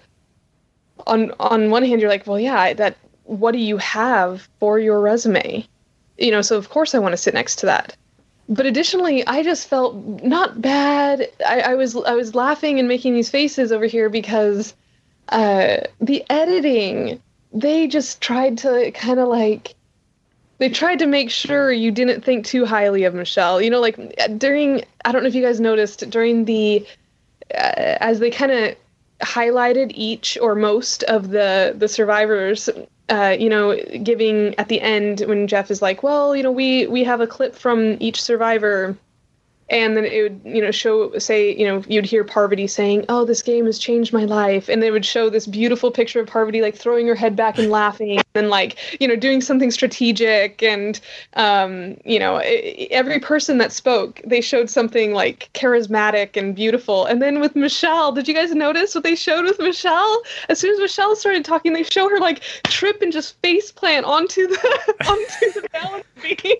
[1.07, 2.97] on on one hand, you're like, well, yeah, that.
[3.25, 5.65] What do you have for your resume?
[6.17, 7.95] you know, so of course I want to sit next to that.
[8.49, 11.29] But additionally, I just felt not bad.
[11.45, 14.73] I, I was I was laughing and making these faces over here because
[15.29, 17.21] uh, the editing
[17.53, 19.75] they just tried to kind of like
[20.57, 23.61] they tried to make sure you didn't think too highly of Michelle.
[23.61, 23.97] You know, like
[24.37, 26.85] during I don't know if you guys noticed during the
[27.53, 28.75] uh, as they kind of
[29.21, 32.69] highlighted each or most of the the survivors
[33.09, 36.87] uh, you know, giving at the end when Jeff is like, well, you know, we
[36.87, 38.97] we have a clip from each survivor.
[39.69, 43.23] And then it would you know show say you know you'd hear parvati saying oh
[43.23, 44.69] this game has changed my life.
[44.69, 47.69] And they would show this beautiful picture of parvati like throwing her head back and
[47.69, 50.99] laughing and like you know doing something strategic and
[51.35, 52.37] um, you know
[52.91, 58.11] every person that spoke they showed something like charismatic and beautiful and then with michelle
[58.11, 61.73] did you guys notice what they showed with michelle as soon as michelle started talking
[61.73, 64.55] they show her like trip and just face plant onto the
[65.07, 66.55] onto the balance beam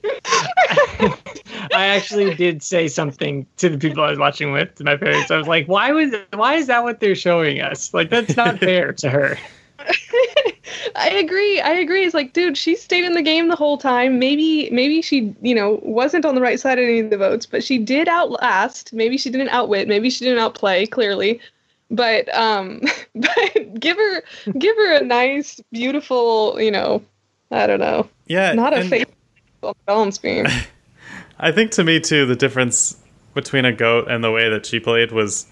[1.74, 5.32] i actually did say something to the people I was watching with, to my parents.
[5.32, 7.94] I was like, why was why is that what they're showing us?
[7.94, 9.38] Like that's not fair to her.
[10.96, 11.60] I agree.
[11.60, 12.06] I agree.
[12.06, 14.20] It's like, dude, she stayed in the game the whole time.
[14.20, 17.46] Maybe maybe she, you know, wasn't on the right side of any of the votes,
[17.46, 18.94] but she did outlast.
[18.94, 21.40] Maybe she didn't outwit, maybe she didn't outplay, clearly.
[21.92, 22.82] But um
[23.16, 24.24] but give her
[24.58, 27.04] give her a nice, beautiful, you know,
[27.52, 28.10] I don't know.
[28.28, 28.54] Yeah.
[28.54, 29.06] Not a face
[29.86, 30.48] balance beam.
[31.40, 32.98] I think to me too, the difference
[33.34, 35.48] between a goat and the way that she played was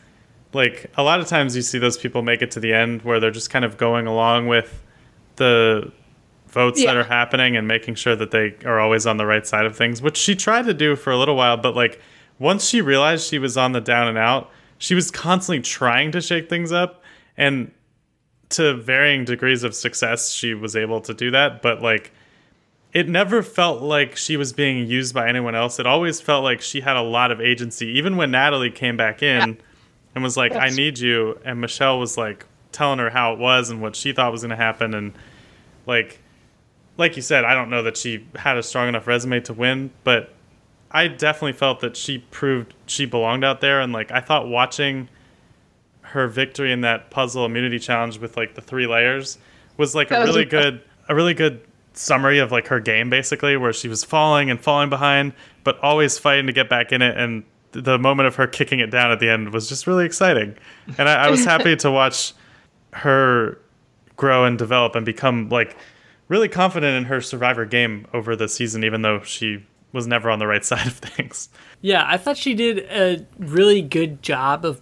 [0.53, 3.19] like a lot of times you see those people make it to the end where
[3.19, 4.83] they're just kind of going along with
[5.37, 5.91] the
[6.47, 6.87] votes yeah.
[6.87, 9.75] that are happening and making sure that they are always on the right side of
[9.75, 12.01] things, which she tried to do for a little while, but like
[12.39, 16.19] once she realized she was on the down and out, she was constantly trying to
[16.19, 17.01] shake things up
[17.37, 17.71] and
[18.49, 22.11] to varying degrees of success she was able to do that, but like
[22.93, 25.79] it never felt like she was being used by anyone else.
[25.79, 27.87] It always felt like she had a lot of agency.
[27.87, 29.55] Even when Natalie came back in yeah.
[30.15, 30.73] And was like, That's...
[30.73, 34.13] "I need you," and Michelle was like telling her how it was and what she
[34.13, 35.13] thought was going to happen, and
[35.85, 36.19] like,
[36.97, 39.91] like you said, I don't know that she had a strong enough resume to win,
[40.03, 40.33] but
[40.91, 45.09] I definitely felt that she proved she belonged out there, and like I thought watching
[46.01, 49.37] her victory in that puzzle immunity challenge with like the three layers
[49.77, 51.61] was like that a really good a really good
[51.93, 56.17] summary of like her game basically where she was falling and falling behind but always
[56.17, 57.17] fighting to get back in it.
[57.17, 60.55] And the moment of her kicking it down at the end was just really exciting.
[60.97, 62.33] And I, I was happy to watch
[62.93, 63.59] her
[64.17, 65.75] grow and develop and become like
[66.27, 70.39] really confident in her survivor game over the season even though she was never on
[70.39, 71.49] the right side of things.
[71.81, 74.81] Yeah i thought she did a really good job of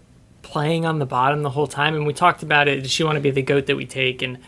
[0.49, 2.81] playing on the bottom the whole time and we talked about it.
[2.81, 4.21] Does she want to be the goat that we take?
[4.21, 4.39] And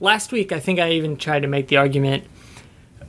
[0.00, 2.24] last week, I think I even tried to make the argument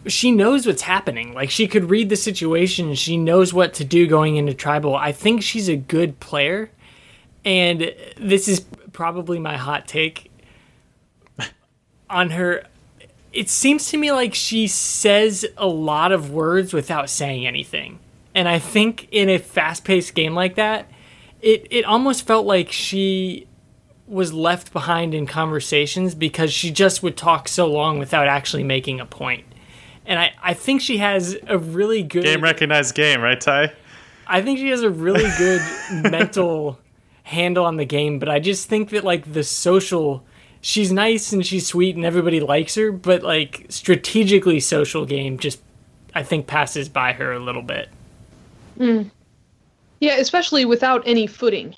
[0.07, 1.33] she knows what's happening.
[1.33, 4.95] Like she could read the situation, she knows what to do going into tribal.
[4.95, 6.71] I think she's a good player.
[7.43, 10.31] And this is probably my hot take
[12.09, 12.65] on her.
[13.33, 17.99] It seems to me like she says a lot of words without saying anything.
[18.35, 20.89] And I think in a fast paced game like that,
[21.41, 23.47] it, it almost felt like she
[24.07, 28.99] was left behind in conversations because she just would talk so long without actually making
[28.99, 29.45] a point.
[30.05, 33.73] And I, I think she has a really good game recognized game, right, Ty?
[34.27, 35.61] I think she has a really good
[36.11, 36.79] mental
[37.23, 40.23] handle on the game, but I just think that like the social
[40.61, 45.61] she's nice and she's sweet and everybody likes her, but like strategically social game just
[46.13, 47.89] I think passes by her a little bit.
[48.77, 49.11] Mm.
[49.99, 51.75] Yeah, especially without any footing.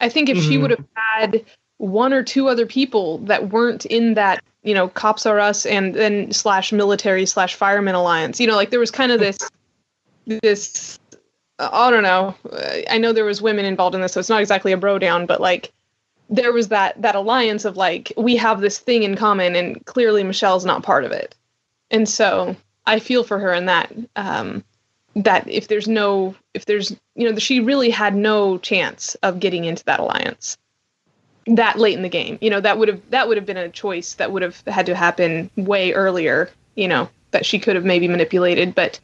[0.00, 0.48] I think if mm-hmm.
[0.48, 1.44] she would have had
[1.78, 5.94] one or two other people that weren't in that you know cops are us and
[5.94, 8.40] then slash military slash fireman alliance.
[8.40, 9.38] You know like there was kind of this
[10.26, 10.98] this
[11.58, 12.34] uh, i don't know.
[12.90, 15.26] I know there was women involved in this so it's not exactly a bro down
[15.26, 15.72] but like
[16.28, 20.24] there was that that alliance of like we have this thing in common and clearly
[20.24, 21.34] michelle's not part of it.
[21.90, 24.64] And so i feel for her in that um
[25.14, 29.64] that if there's no if there's you know she really had no chance of getting
[29.64, 30.58] into that alliance
[31.46, 32.38] that late in the game.
[32.40, 34.86] You know, that would have that would have been a choice that would have had
[34.86, 39.00] to happen way earlier, you know, that she could have maybe manipulated, but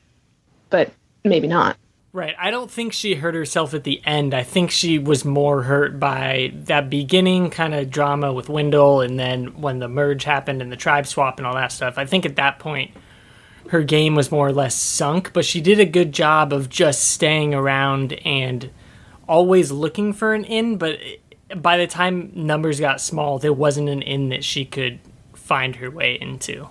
[0.71, 0.91] but
[1.25, 1.77] maybe not.
[2.15, 2.35] Right.
[2.39, 4.35] I don't think she hurt herself at the end.
[4.35, 9.19] I think she was more hurt by that beginning kind of drama with Wendell and
[9.19, 11.97] then when the merge happened and the tribe swap and all that stuff.
[11.97, 12.91] I think at that point
[13.69, 17.11] her game was more or less sunk, but she did a good job of just
[17.11, 18.71] staying around and
[19.27, 20.99] always looking for an in, but
[21.57, 24.99] by the time numbers got small, there wasn't an inn that she could
[25.35, 26.69] find her way into.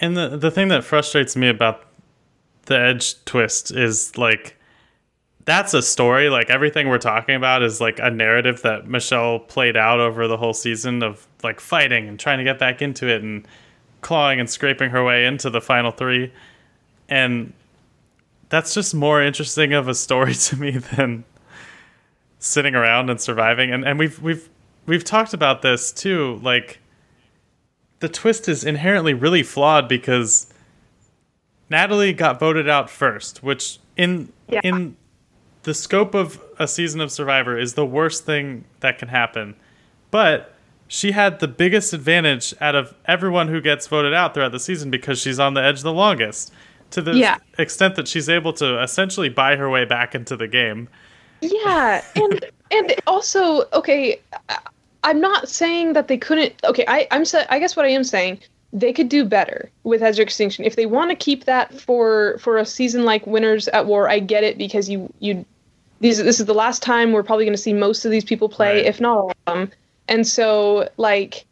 [0.00, 1.84] And the the thing that frustrates me about
[2.66, 4.56] the edge twist is like
[5.44, 6.30] that's a story.
[6.30, 10.36] Like everything we're talking about is like a narrative that Michelle played out over the
[10.36, 13.46] whole season of like fighting and trying to get back into it and
[14.00, 16.32] clawing and scraping her way into the final three.
[17.08, 17.52] And
[18.48, 21.24] that's just more interesting of a story to me than
[22.40, 24.48] sitting around and surviving and, and we've we've
[24.86, 26.80] we've talked about this too like
[28.00, 30.52] the twist is inherently really flawed because
[31.68, 34.62] Natalie got voted out first which in yeah.
[34.64, 34.96] in
[35.64, 39.54] the scope of a season of survivor is the worst thing that can happen
[40.10, 40.54] but
[40.88, 44.90] she had the biggest advantage out of everyone who gets voted out throughout the season
[44.90, 46.54] because she's on the edge the longest
[46.90, 47.36] to the yeah.
[47.58, 50.88] extent that she's able to essentially buy her way back into the game
[51.40, 54.20] yeah, and and also okay,
[55.04, 56.54] I'm not saying that they couldn't.
[56.64, 58.40] Okay, I I'm I guess what I am saying
[58.72, 62.56] they could do better with of Extinction if they want to keep that for for
[62.56, 64.08] a season like Winners at War.
[64.08, 65.44] I get it because you you
[66.00, 68.48] these this is the last time we're probably going to see most of these people
[68.48, 68.86] play, right.
[68.86, 69.70] if not all of them.
[70.08, 71.46] And so like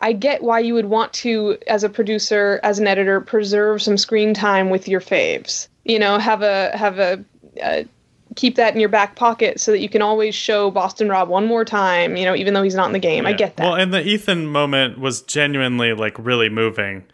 [0.00, 3.96] I get why you would want to, as a producer, as an editor, preserve some
[3.96, 5.68] screen time with your faves.
[5.84, 7.24] You know, have a have a,
[7.62, 7.86] a
[8.34, 11.46] keep that in your back pocket so that you can always show Boston Rob one
[11.46, 13.24] more time, you know, even though he's not in the game.
[13.24, 13.30] Yeah.
[13.30, 13.64] I get that.
[13.64, 17.04] Well, and the Ethan moment was genuinely like really moving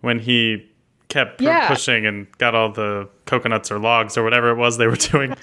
[0.00, 0.66] when he
[1.08, 1.68] kept yeah.
[1.68, 5.34] pushing and got all the coconuts or logs or whatever it was they were doing.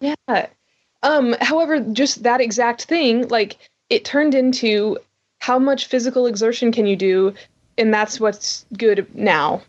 [0.00, 0.46] Yeah.
[1.02, 3.56] Um, however, just that exact thing, like
[3.90, 4.98] it turned into
[5.38, 7.34] how much physical exertion can you do?
[7.78, 9.62] And that's what's good now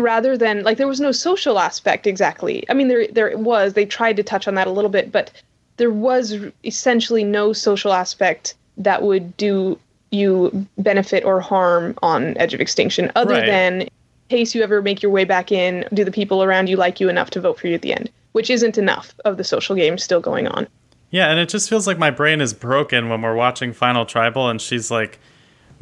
[0.00, 2.64] rather than like there was no social aspect exactly.
[2.70, 3.74] I mean, there there was.
[3.74, 5.30] They tried to touch on that a little bit, but
[5.76, 9.78] there was essentially no social aspect that would do
[10.10, 13.46] you benefit or harm on Edge of Extinction, other right.
[13.46, 13.88] than
[14.28, 17.08] case you ever make your way back in, do the people around you like you
[17.08, 18.10] enough to vote for you at the end?
[18.32, 20.66] Which isn't enough of the social game still going on.
[21.10, 24.48] Yeah, and it just feels like my brain is broken when we're watching Final Tribal
[24.48, 25.18] and she's like,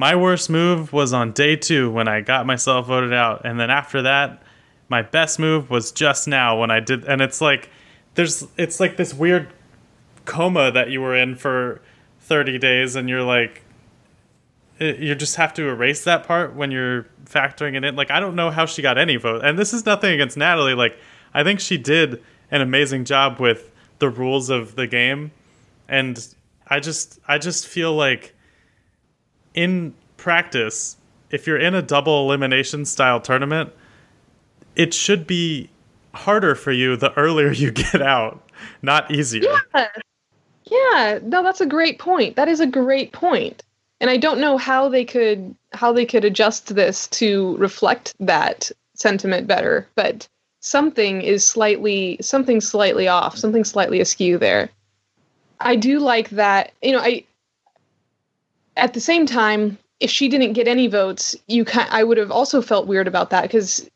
[0.01, 3.43] My worst move was on day two when I got myself voted out.
[3.45, 4.43] And then after that,
[4.89, 7.69] my best move was just now when I did and it's like
[8.15, 9.49] there's it's like this weird
[10.25, 11.83] coma that you were in for
[12.21, 13.61] 30 days and you're like
[14.79, 18.21] it, you just have to erase that part when you're factoring it in like i
[18.21, 20.99] don't know how she got any vote and this is nothing against natalie like
[21.35, 25.31] i think she did an amazing job with the rules of the game
[25.89, 26.35] and
[26.69, 28.35] i just i just feel like
[29.55, 30.97] in practice
[31.31, 33.73] if you're in a double elimination style tournament
[34.77, 35.71] it should be
[36.15, 38.43] harder for you the earlier you get out
[38.83, 39.43] not easier
[39.75, 39.87] Yeah.
[40.71, 42.37] Yeah, no, that's a great point.
[42.37, 43.63] That is a great point.
[44.01, 48.71] And I don't know how they could how they could adjust this to reflect that
[48.95, 50.27] sentiment better, but
[50.61, 54.71] something is slightly something slightly off, something slightly askew there.
[55.61, 57.25] I do like that, you know, I
[58.81, 62.31] at the same time, if she didn't get any votes, you can I would have
[62.31, 63.89] also felt weird about that because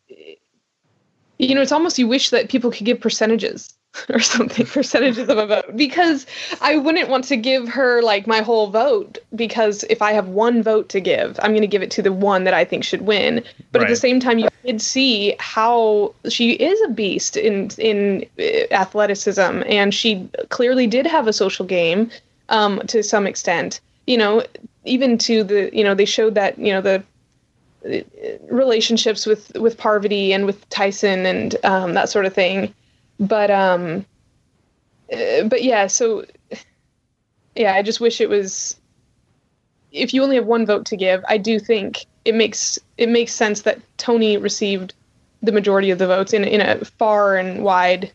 [1.39, 3.75] you know, it's almost you wish that people could give percentages
[4.09, 6.27] or something percentages of a vote because
[6.61, 10.63] I wouldn't want to give her like my whole vote because if I have one
[10.63, 13.03] vote to give, I'm going to give it to the one that I think should
[13.03, 13.43] win.
[13.73, 18.27] But at the same time, you did see how she is a beast in in
[18.39, 22.11] uh, athleticism, and she clearly did have a social game
[22.49, 23.81] um, to some extent.
[24.07, 24.45] You know,
[24.85, 27.03] even to the you know they showed that you know the
[28.49, 32.75] relationships with with Parvati and with Tyson and um, that sort of thing.
[33.21, 34.05] But um,
[35.13, 36.25] uh, but yeah, so
[37.55, 38.77] yeah, I just wish it was.
[39.93, 43.33] If you only have one vote to give, I do think it makes it makes
[43.33, 44.95] sense that Tony received
[45.43, 48.11] the majority of the votes in in a far and wide,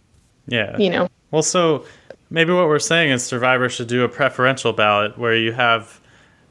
[0.48, 1.10] yeah you know.
[1.32, 1.86] Well, so
[2.30, 6.00] maybe what we're saying is Survivor should do a preferential ballot where you have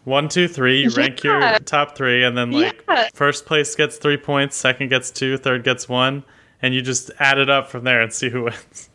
[0.04, 3.08] one, two, three, you rank your top three, and then like Yeah.
[3.14, 6.24] first place gets three points, second gets two, third gets one,
[6.62, 8.90] and you just add it up from there and see who wins.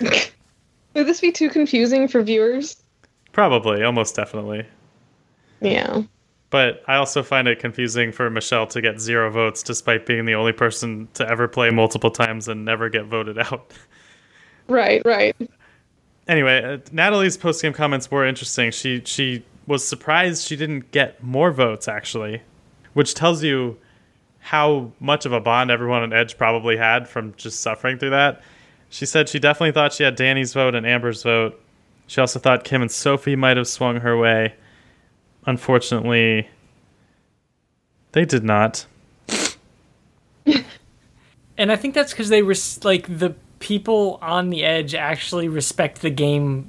[0.94, 2.82] Would this be too confusing for viewers?
[3.32, 4.66] Probably, almost definitely.
[5.60, 6.02] Yeah.
[6.50, 10.34] But I also find it confusing for Michelle to get zero votes despite being the
[10.34, 13.72] only person to ever play multiple times and never get voted out.
[14.68, 15.00] Right.
[15.04, 15.36] Right.
[16.30, 18.70] Anyway, uh, Natalie's post game comments were interesting.
[18.70, 22.42] She she was surprised she didn't get more votes actually,
[22.94, 23.76] which tells you
[24.38, 28.42] how much of a bond everyone on Edge probably had from just suffering through that.
[28.90, 31.60] She said she definitely thought she had Danni's vote and Amber's vote.
[32.06, 34.54] She also thought Kim and Sophie might have swung her way.
[35.46, 36.48] Unfortunately,
[38.12, 38.86] they did not.
[41.58, 46.02] And I think that's because they were like the people on the edge actually respect
[46.02, 46.68] the game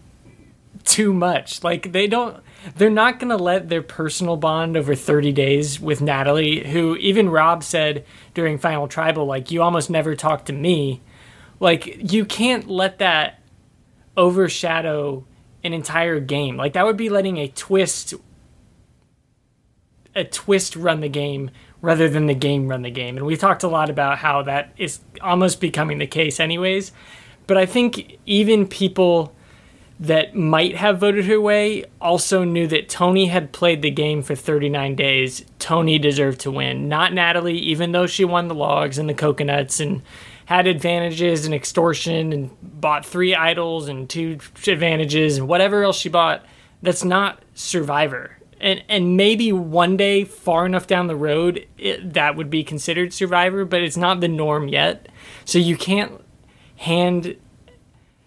[0.84, 1.64] too much.
[1.64, 2.44] Like they don't
[2.76, 7.30] they're not going to let their personal bond over 30 days with Natalie, who even
[7.30, 11.02] Rob said during Final Tribal like you almost never talk to me.
[11.60, 13.40] Like you can't let that
[14.16, 15.26] overshadow
[15.64, 16.58] an entire game.
[16.58, 18.14] Like that would be letting a twist
[20.14, 21.52] a twist run the game
[21.82, 23.18] rather than the game run the game.
[23.18, 26.92] And we talked a lot about how that is almost becoming the case, anyways.
[27.48, 29.34] But I think even people
[30.00, 34.36] that might have voted her way also knew that Tony had played the game for
[34.36, 35.46] 39 days.
[35.60, 39.80] Tony deserved to win, not Natalie, even though she won the logs and the coconuts
[39.80, 40.02] and
[40.46, 46.10] had advantages and extortion and bought three idols and two advantages and whatever else she
[46.10, 46.44] bought.
[46.82, 48.38] That's not Survivor.
[48.62, 53.12] And, and maybe one day, far enough down the road, it, that would be considered
[53.12, 55.10] Survivor, but it's not the norm yet.
[55.46, 56.22] So you can't
[56.78, 57.36] hand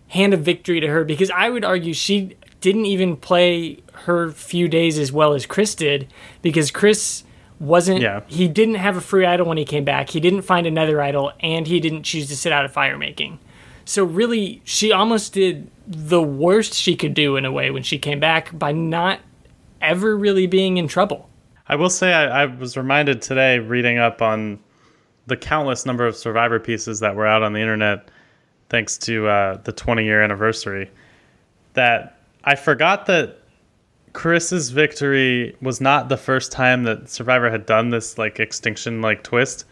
[0.09, 4.69] hand a victory to her because I would argue she didn't even play her few
[4.69, 7.25] days as well as Chris did because Chris
[7.59, 8.21] wasn't Yeah.
[8.27, 10.11] he didn't have a free idol when he came back.
[10.11, 13.39] He didn't find another idol and he didn't choose to sit out of fire making.
[13.85, 17.99] So really she almost did the worst she could do in a way when she
[17.99, 19.21] came back by not
[19.85, 21.29] ever really being in trouble.
[21.69, 24.59] I will say I, I was reminded today reading up on
[25.27, 28.11] the countless number of Survivor pieces that were out on the internet
[28.69, 30.91] thanks to uh, the 20 year anniversary
[31.75, 33.39] that I forgot that
[34.13, 39.23] Chris's victory was not the first time that Survivor had done this like extinction like
[39.23, 39.65] twist.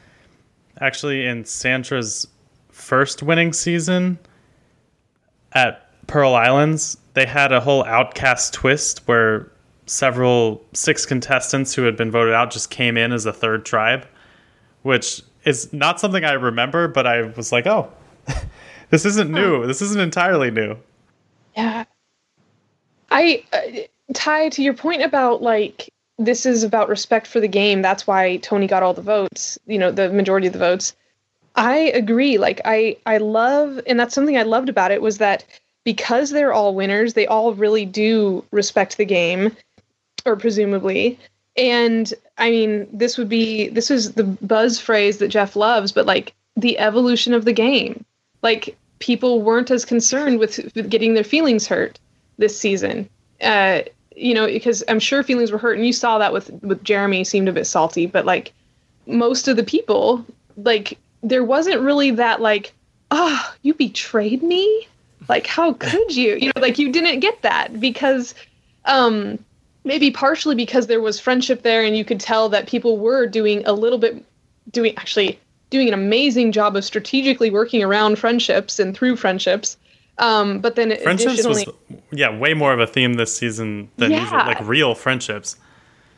[0.80, 2.26] Actually, in Sandra's
[2.70, 4.18] first winning season
[5.52, 9.51] at Pearl Islands, they had a whole outcast twist where
[9.92, 14.06] several six contestants who had been voted out just came in as a third tribe,
[14.82, 17.92] which is not something I remember, but I was like, oh,
[18.90, 19.66] this isn't new.
[19.66, 20.76] This isn't entirely new.
[21.56, 21.84] Yeah.
[23.10, 23.82] I uh,
[24.14, 27.82] Ty to your point about like this is about respect for the game.
[27.82, 30.94] That's why Tony got all the votes, you know, the majority of the votes.
[31.54, 32.38] I agree.
[32.38, 35.44] Like I I love and that's something I loved about it was that
[35.84, 39.54] because they're all winners, they all really do respect the game
[40.24, 41.18] or presumably.
[41.56, 46.06] And I mean, this would be this is the buzz phrase that Jeff loves, but
[46.06, 48.04] like the evolution of the game.
[48.42, 51.98] Like people weren't as concerned with, with getting their feelings hurt
[52.38, 53.08] this season.
[53.42, 53.82] Uh,
[54.16, 57.24] you know, because I'm sure feelings were hurt, and you saw that with with Jeremy
[57.24, 58.52] seemed a bit salty, but like
[59.06, 60.24] most of the people,
[60.56, 62.72] like there wasn't really that like,
[63.10, 64.88] oh, you betrayed me.
[65.28, 66.36] Like, how could you?
[66.36, 68.34] You know, like you didn't get that because,
[68.84, 69.38] um,
[69.84, 73.62] maybe partially because there was friendship there, and you could tell that people were doing
[73.66, 74.24] a little bit,
[74.70, 75.38] doing actually
[75.70, 79.76] doing an amazing job of strategically working around friendships and through friendships.
[80.18, 81.64] Um, but then friendships was
[82.10, 84.20] yeah way more of a theme this season than Yeah.
[84.20, 85.56] usual, like real friendships.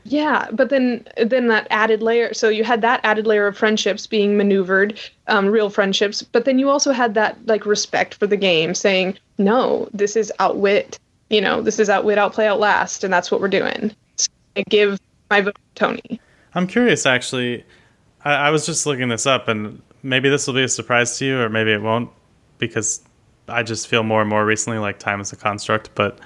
[0.07, 2.35] Yeah, but then then that added layer.
[2.35, 6.23] So you had that added layer of friendships being maneuvered, um, real friendships.
[6.23, 10.31] But then you also had that like respect for the game, saying, "No, this is
[10.41, 10.99] outwit.
[11.31, 15.01] You know, this is outwit, outplay, outlast, and that's what we're doing." So I give
[15.31, 16.21] my vote to Tony.
[16.55, 17.65] I'm curious, actually.
[18.25, 21.25] I, I was just looking this up, and maybe this will be a surprise to
[21.25, 22.11] you, or maybe it won't,
[22.59, 23.03] because
[23.49, 25.91] I just feel more and more recently like time is a construct.
[25.95, 26.19] But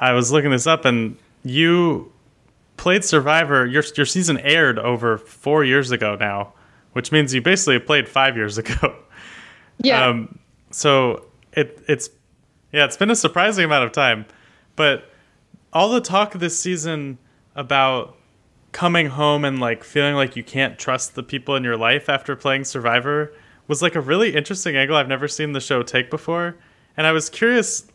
[0.00, 2.12] I was looking this up, and you
[2.76, 3.66] played Survivor.
[3.66, 6.52] Your your season aired over four years ago now,
[6.92, 8.94] which means you basically played five years ago.
[9.78, 10.38] Yeah, Um,
[10.70, 12.08] so it it's
[12.74, 14.26] yeah, it's been a surprising amount of time,
[14.76, 15.10] but
[15.72, 17.18] all the talk this season
[17.54, 18.16] about
[18.72, 22.34] coming home and like feeling like you can't trust the people in your life after
[22.34, 23.32] playing Survivor
[23.68, 26.56] was like a really interesting angle I've never seen the show take before,
[26.96, 27.86] and I was curious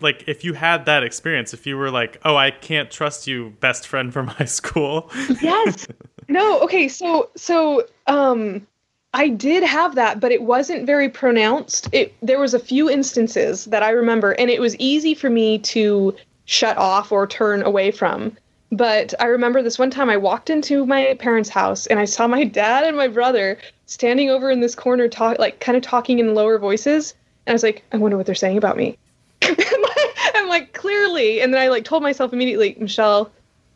[0.00, 3.50] like if you had that experience if you were like oh i can't trust you
[3.60, 5.10] best friend from high school
[5.42, 5.86] yes.
[6.30, 6.60] No.
[6.60, 6.88] Okay.
[6.88, 8.66] So so um,
[9.12, 11.88] I did have that, but it wasn't very pronounced.
[11.92, 15.58] It there was a few instances that I remember, and it was easy for me
[15.58, 18.36] to shut off or turn away from.
[18.72, 22.28] But I remember this one time I walked into my parents' house and I saw
[22.28, 26.20] my dad and my brother standing over in this corner, talk like kind of talking
[26.20, 27.14] in lower voices,
[27.46, 28.96] and I was like, I wonder what they're saying about me.
[29.42, 33.32] I'm like, clearly, and then I like told myself immediately, Michelle,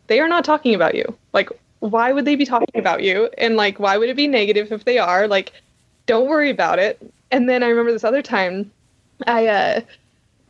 [0.07, 1.16] they are not talking about you.
[1.32, 1.49] Like,
[1.85, 3.28] why would they be talking about you?
[3.37, 5.28] And like, why would it be negative if they are?
[5.28, 5.53] Like,
[6.07, 6.99] don't worry about it.
[7.30, 8.70] And then I remember this other time,
[9.26, 9.80] I uh,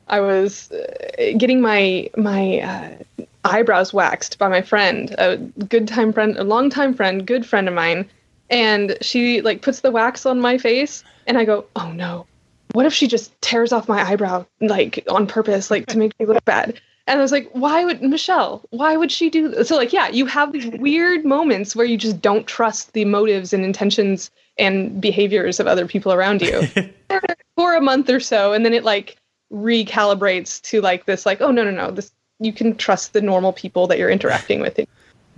[0.09, 6.12] I was uh, getting my my uh, eyebrows waxed by my friend, a good time
[6.12, 8.09] friend, a long time friend, good friend of mine,
[8.49, 12.26] and she like puts the wax on my face, and I go, oh no,
[12.72, 16.26] what if she just tears off my eyebrow like on purpose, like to make me
[16.26, 16.80] look bad?
[17.07, 18.65] And I was like, why would Michelle?
[18.71, 19.69] Why would she do this?
[19.69, 23.53] So like, yeah, you have these weird moments where you just don't trust the motives
[23.53, 26.63] and intentions and behaviors of other people around you
[27.57, 29.17] for, a month or so, and then it like
[29.53, 33.53] recalibrates to like this, like, oh no, no, no, this you can trust the normal
[33.53, 34.79] people that you're interacting with.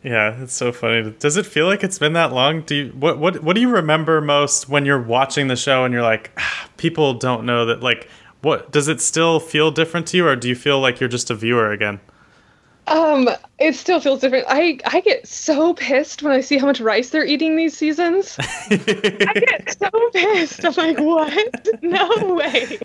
[0.05, 1.11] Yeah, it's so funny.
[1.19, 2.63] Does it feel like it's been that long?
[2.63, 5.93] Do you what what what do you remember most when you're watching the show and
[5.93, 8.09] you're like, ah, people don't know that like
[8.43, 11.31] what does it still feel different to you or do you feel like you're just
[11.31, 12.01] a viewer again?
[12.89, 13.29] Um,
[13.59, 14.45] it still feels different.
[14.49, 18.37] I I get so pissed when I see how much rice they're eating these seasons.
[18.71, 18.77] I
[19.35, 20.65] get so pissed.
[20.65, 21.69] I'm like, what?
[21.83, 22.79] No way.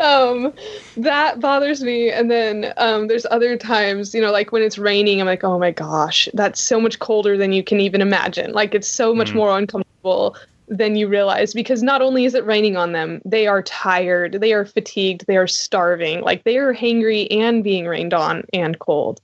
[0.00, 0.52] Um,
[0.96, 2.10] that bothers me.
[2.10, 5.58] And then um, there's other times, you know, like when it's raining, I'm like, oh
[5.58, 8.52] my gosh, that's so much colder than you can even imagine.
[8.52, 10.36] Like it's so much more uncomfortable
[10.76, 14.52] than you realize because not only is it raining on them, they are tired, they
[14.52, 19.20] are fatigued, they are starving, like they are hangry and being rained on and cold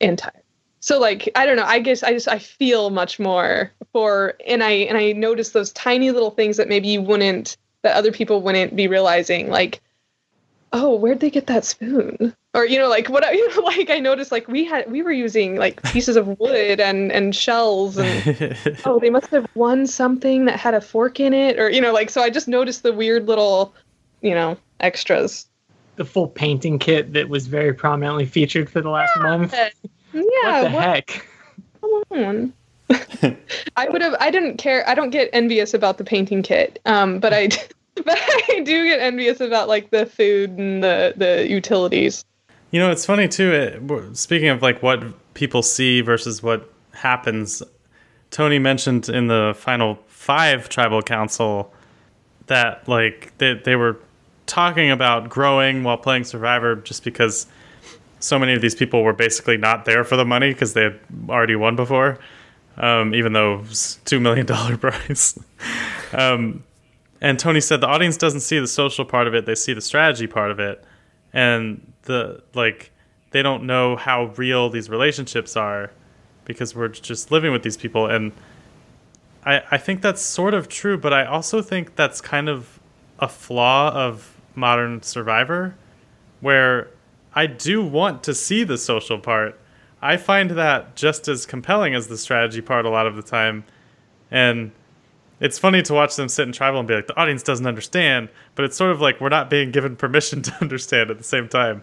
[0.00, 0.42] and tired.
[0.80, 4.64] So like I don't know, I guess I just I feel much more for and
[4.64, 8.42] I and I notice those tiny little things that maybe you wouldn't that other people
[8.42, 9.80] wouldn't be realizing like
[10.72, 12.34] oh where'd they get that spoon?
[12.54, 15.02] Or you know like what I- you know like I noticed like we had we
[15.02, 19.86] were using like pieces of wood and and shells and oh they must have won
[19.86, 22.82] something that had a fork in it or you know like so i just noticed
[22.82, 23.74] the weird little
[24.22, 25.46] you know extras.
[25.96, 29.52] The full painting kit that was very prominently featured for the last month.
[29.52, 29.70] yeah
[30.12, 30.22] what
[30.62, 31.26] the what- heck?
[31.80, 32.52] come on.
[33.76, 37.20] I would have i didn't care i don't get envious about the painting kit um
[37.20, 37.48] but i
[38.04, 38.18] but
[38.48, 42.24] i do get envious about like the food and the the utilities
[42.72, 43.52] You know, it's funny too.
[43.52, 45.02] It, speaking of like what
[45.34, 47.62] people see versus what happens,
[48.30, 51.72] Tony mentioned in the final five tribal council
[52.46, 53.98] that like they, they were
[54.46, 57.46] talking about growing while playing Survivor just because
[58.20, 61.00] so many of these people were basically not there for the money because they had
[61.28, 62.18] already won before,
[62.76, 64.46] um, even though it was $2 million
[64.78, 65.38] prize.
[66.12, 66.62] um,
[67.20, 69.80] and Tony said the audience doesn't see the social part of it, they see the
[69.80, 70.84] strategy part of it.
[71.32, 72.90] And the like
[73.30, 75.92] they don't know how real these relationships are
[76.44, 78.32] because we're just living with these people and
[79.44, 82.78] I, I think that's sort of true, but I also think that's kind of
[83.18, 85.74] a flaw of modern Survivor,
[86.40, 86.90] where
[87.34, 89.58] I do want to see the social part.
[90.02, 93.64] I find that just as compelling as the strategy part a lot of the time.
[94.30, 94.72] And
[95.40, 98.28] it's funny to watch them sit in tribal and be like, the audience doesn't understand,
[98.54, 101.48] but it's sort of like we're not being given permission to understand at the same
[101.48, 101.82] time.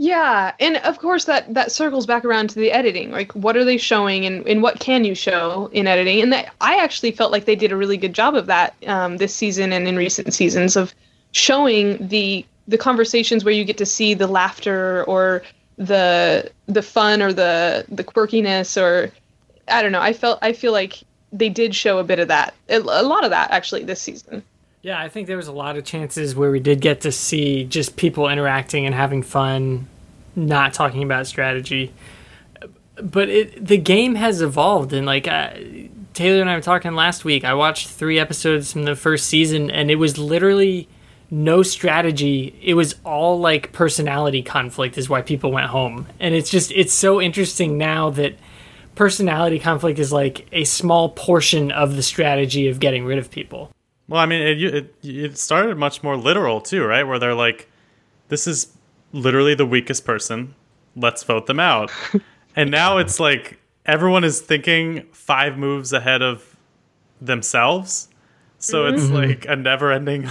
[0.00, 3.10] Yeah, and of course that that circles back around to the editing.
[3.10, 6.20] Like, what are they showing, and, and what can you show in editing?
[6.22, 9.16] And that I actually felt like they did a really good job of that um,
[9.16, 10.94] this season and in recent seasons of
[11.32, 15.42] showing the the conversations where you get to see the laughter or
[15.78, 19.10] the the fun or the the quirkiness or
[19.66, 20.00] I don't know.
[20.00, 21.02] I felt I feel like
[21.32, 24.42] they did show a bit of that, a lot of that actually this season.
[24.82, 27.64] Yeah, I think there was a lot of chances where we did get to see
[27.64, 29.88] just people interacting and having fun,
[30.36, 31.92] not talking about strategy.
[33.02, 35.50] But it the game has evolved, and like uh,
[36.14, 39.70] Taylor and I were talking last week, I watched three episodes from the first season,
[39.70, 40.88] and it was literally
[41.30, 42.58] no strategy.
[42.62, 46.92] It was all like personality conflict, is why people went home, and it's just it's
[46.92, 48.36] so interesting now that
[48.98, 53.70] personality conflict is like a small portion of the strategy of getting rid of people.
[54.08, 57.04] Well, I mean, it, it it started much more literal too, right?
[57.04, 57.70] Where they're like,
[58.28, 58.76] "This is
[59.12, 60.54] literally the weakest person.
[60.96, 61.92] Let's vote them out."
[62.56, 66.56] and now it's like everyone is thinking five moves ahead of
[67.20, 68.08] themselves.
[68.58, 68.94] So mm-hmm.
[68.96, 70.28] it's like a never-ending,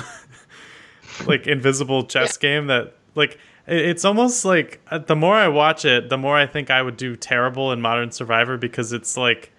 [1.25, 2.49] like invisible chess yeah.
[2.49, 6.45] game that like it's almost like uh, the more I watch it, the more I
[6.47, 9.51] think I would do terrible in Modern Survivor because it's like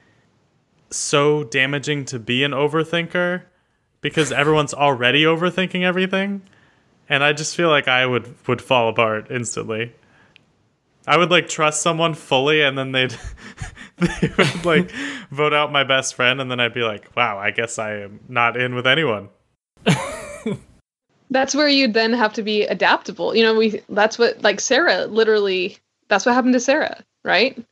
[0.90, 3.42] so damaging to be an overthinker
[4.00, 6.42] because everyone's already overthinking everything.
[7.10, 9.94] And i just feel like i would would fall apart instantly.
[11.06, 13.16] I would like trust someone fully and then they'd
[13.96, 14.90] they would like
[15.30, 18.20] vote out my best friend and then i'd be like wow i guess i am
[18.28, 19.30] not in with anyone
[21.30, 23.34] that's where you'd then have to be adaptable.
[23.34, 25.76] You know we that's what like sarah literally
[26.08, 27.62] that's what happened to sarah right?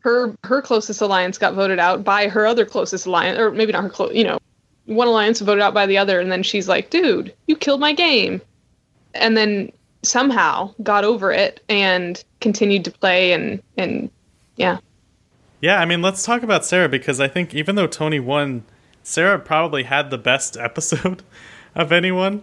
[0.00, 3.82] Her her closest alliance got voted out by her other closest alliance or maybe not
[3.82, 4.38] her close you know
[4.86, 7.92] one alliance voted out by the other, and then she's like, "Dude, you killed my
[7.92, 8.40] game,"
[9.14, 9.70] and then
[10.02, 14.10] somehow got over it and continued to play, and and
[14.56, 14.78] yeah.
[15.60, 18.64] Yeah, I mean, let's talk about Sarah because I think even though Tony won,
[19.02, 21.22] Sarah probably had the best episode
[21.74, 22.42] of anyone,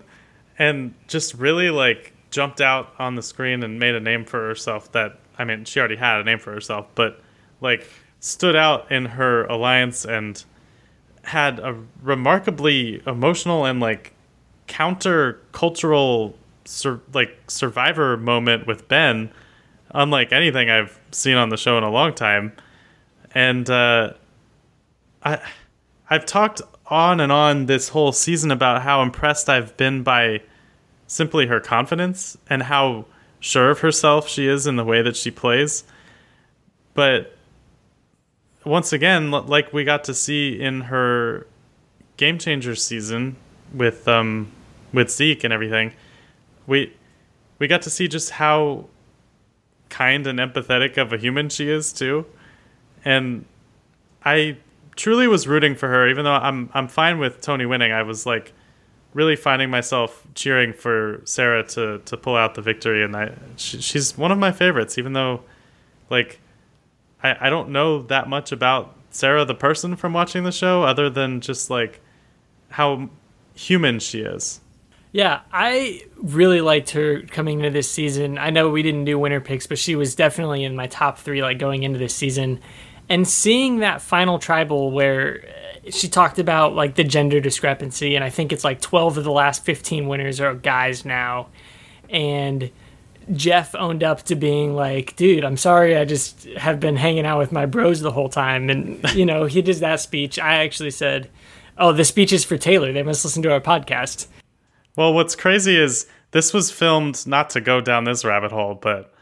[0.58, 4.92] and just really like jumped out on the screen and made a name for herself.
[4.92, 7.22] That I mean, she already had a name for herself, but
[7.62, 7.88] like
[8.20, 10.44] stood out in her alliance and
[11.24, 14.14] had a remarkably emotional and like
[14.68, 16.36] counter cultural
[16.66, 19.32] sur- like survivor moment with Ben,
[19.92, 22.54] unlike anything I've seen on the show in a long time.
[23.34, 24.14] And uh,
[25.24, 25.40] I
[26.10, 30.42] I've talked on and on this whole season about how impressed I've been by
[31.08, 33.06] simply her confidence and how
[33.40, 35.84] sure of herself she is in the way that she plays.
[36.94, 37.36] But
[38.64, 41.46] once again, like we got to see in her
[42.18, 43.36] Game Changer season
[43.74, 44.52] with um
[44.94, 45.94] with Zeke and everything,
[46.66, 46.94] we
[47.60, 48.86] we got to see just how
[49.90, 52.26] kind and empathetic of a human she is too,
[53.04, 53.46] and
[54.24, 54.58] I
[54.96, 56.08] truly was rooting for her.
[56.10, 58.54] Even though I'm I'm fine with Tony winning, I was like
[59.14, 63.82] really finding myself cheering for Sarah to to pull out the victory, and I she,
[63.82, 64.98] she's one of my favorites.
[64.98, 65.42] Even though,
[66.10, 66.40] like
[67.24, 71.10] I, I don't know that much about Sarah the person from watching the show other
[71.10, 72.02] than just like
[72.70, 73.10] how
[73.54, 74.60] human she is.
[75.14, 78.38] Yeah, I really liked her coming into this season.
[78.38, 81.42] I know we didn't do winner picks, but she was definitely in my top three
[81.42, 82.60] like going into this season.
[83.10, 85.44] And seeing that final tribal where
[85.86, 89.24] uh, she talked about like the gender discrepancy, and I think it's like 12 of
[89.24, 91.48] the last 15 winners are guys now.
[92.10, 92.72] And
[93.34, 97.40] Jeff owned up to being like, dude, I'm sorry, I just have been hanging out
[97.40, 98.70] with my bros the whole time.
[98.70, 100.38] And, you know, he did that speech.
[100.40, 101.30] I actually said,
[101.78, 102.94] oh, the speech is for Taylor.
[102.94, 104.28] They must listen to our podcast.
[104.96, 109.14] Well, what's crazy is this was filmed, not to go down this rabbit hole, but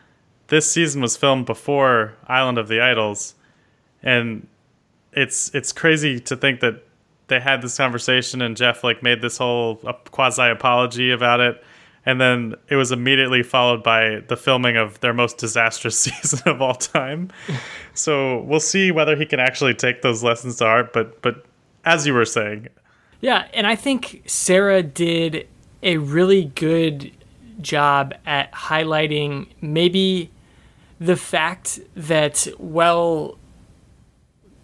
[0.47, 3.35] this season was filmed before Island of the Idols.
[4.03, 4.47] And
[5.13, 6.83] it's it's crazy to think that
[7.27, 11.63] they had this conversation and Jeff like made this whole uh, quasi apology about it.
[12.05, 16.61] And then it was immediately followed by the filming of their most disastrous season of
[16.61, 17.31] all time.
[17.93, 20.93] so we'll see whether he can actually take those lessons to heart.
[20.93, 21.45] But but
[21.85, 22.67] as you were saying,
[23.21, 25.47] yeah, and I think Sarah did
[25.81, 27.11] a really good
[27.61, 30.29] job at highlighting maybe
[30.99, 33.37] the fact that well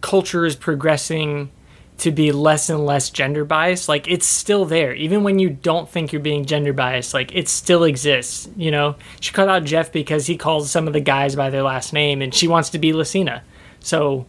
[0.00, 1.50] culture is progressing
[2.00, 5.88] to be less and less gender biased like it's still there even when you don't
[5.88, 9.92] think you're being gender biased like it still exists you know she cut out jeff
[9.92, 12.78] because he calls some of the guys by their last name and she wants to
[12.78, 13.42] be Lacina.
[13.80, 14.26] so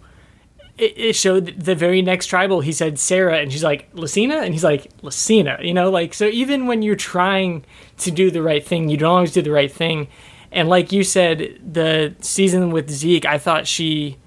[0.77, 4.53] it, it showed the very next tribal he said sarah and she's like Lacina, and
[4.53, 5.63] he's like Lacina.
[5.63, 7.63] you know like so even when you're trying
[7.99, 10.09] to do the right thing you don't always do the right thing
[10.51, 14.17] and like you said the season with zeke i thought she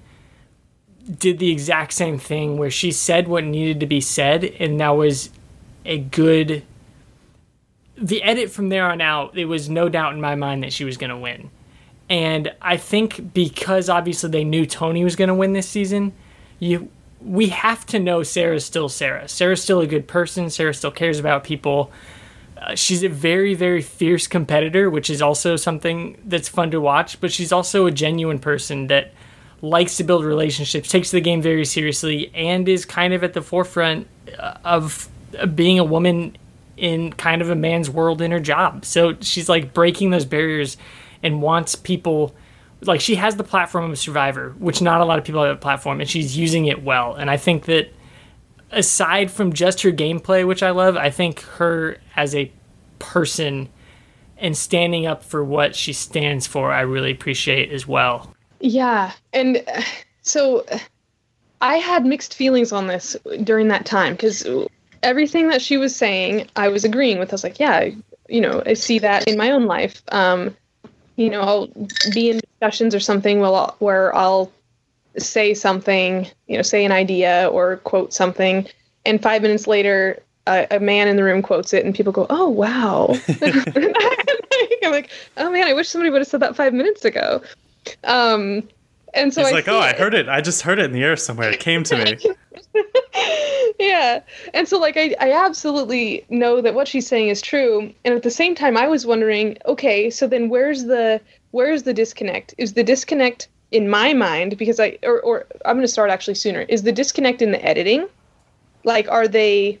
[1.05, 4.89] did the exact same thing where she said what needed to be said, and that
[4.89, 5.29] was
[5.85, 6.63] a good.
[7.97, 10.83] The edit from there on out, it was no doubt in my mind that she
[10.83, 11.49] was going to win.
[12.09, 16.13] And I think because obviously they knew Tony was going to win this season,
[16.59, 16.89] you
[17.21, 19.27] we have to know Sarah's still Sarah.
[19.27, 20.49] Sarah's still a good person.
[20.49, 21.91] Sarah still cares about people.
[22.55, 27.19] Uh, she's a very, very fierce competitor, which is also something that's fun to watch.
[27.19, 29.11] But she's also a genuine person that
[29.65, 33.41] likes to build relationships, takes the game very seriously, and is kind of at the
[33.41, 34.07] forefront
[34.37, 35.09] uh, of
[35.53, 36.37] being a woman
[36.77, 38.85] in kind of a man's world in her job.
[38.85, 40.77] So she's like breaking those barriers
[41.23, 42.35] and wants people
[42.81, 45.59] like she has the platform of survivor, which not a lot of people have a
[45.59, 47.15] platform, and she's using it well.
[47.15, 47.91] And I think that
[48.71, 52.51] aside from just her gameplay, which I love, I think her as a
[52.99, 53.69] person
[54.37, 58.34] and standing up for what she stands for, I really appreciate as well.
[58.59, 59.11] Yeah.
[59.33, 59.81] And uh,
[60.21, 60.65] so
[61.61, 64.47] I had mixed feelings on this during that time because
[65.03, 67.31] everything that she was saying, I was agreeing with.
[67.31, 67.89] I was like, yeah,
[68.27, 70.01] you know, I see that in my own life.
[70.11, 70.55] Um,
[71.15, 71.67] you know, I'll
[72.13, 74.51] be in discussions or something where I'll, where I'll
[75.17, 78.67] say something, you know, say an idea or quote something,
[79.05, 82.25] and five minutes later, a, a man in the room quotes it, and people go,
[82.29, 83.15] "Oh, wow!"
[84.83, 87.41] I'm like, "Oh man, I wish somebody would have said that five minutes ago."
[88.03, 88.67] Um,
[89.13, 90.27] and so he's I like, "Oh, I heard it.
[90.27, 91.49] I just heard it in the air somewhere.
[91.49, 92.17] It came to me."
[93.79, 94.21] yeah,
[94.53, 98.23] and so like I, I absolutely know that what she's saying is true, and at
[98.23, 101.21] the same time, I was wondering, okay, so then where's the
[101.51, 102.53] where's the disconnect?
[102.57, 106.35] Is the disconnect in my mind because I or, or I'm going to start actually
[106.35, 106.61] sooner.
[106.61, 108.07] Is the disconnect in the editing?
[108.83, 109.79] Like, are they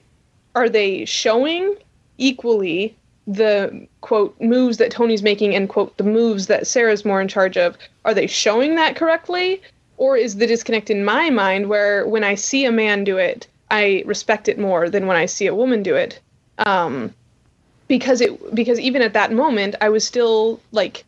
[0.55, 1.75] are they showing
[2.17, 2.95] equally
[3.27, 7.57] the quote moves that Tony's making and quote the moves that Sarah's more in charge
[7.57, 9.61] of are they showing that correctly?
[9.97, 13.47] Or is the disconnect in my mind where when I see a man do it
[13.71, 16.19] I respect it more than when I see a woman do it?
[16.59, 17.13] Um,
[17.87, 21.03] because it because even at that moment I was still like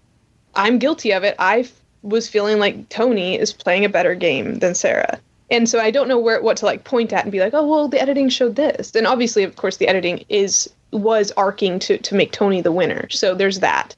[0.55, 1.35] I'm guilty of it.
[1.39, 5.19] I f- was feeling like Tony is playing a better game than Sarah.
[5.49, 7.65] And so I don't know where what to like point at and be like oh
[7.65, 8.95] well the editing showed this.
[8.95, 13.09] And obviously of course the editing is was arcing to to make Tony the winner.
[13.09, 13.95] So there's that.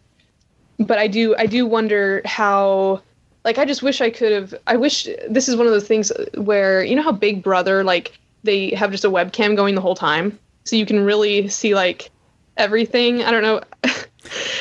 [0.79, 3.01] But I do I do wonder how
[3.43, 6.11] like I just wish I could have I wish this is one of those things
[6.35, 9.95] where you know how Big Brother like they have just a webcam going the whole
[9.95, 12.11] time so you can really see like
[12.57, 13.23] everything.
[13.23, 13.61] I don't know.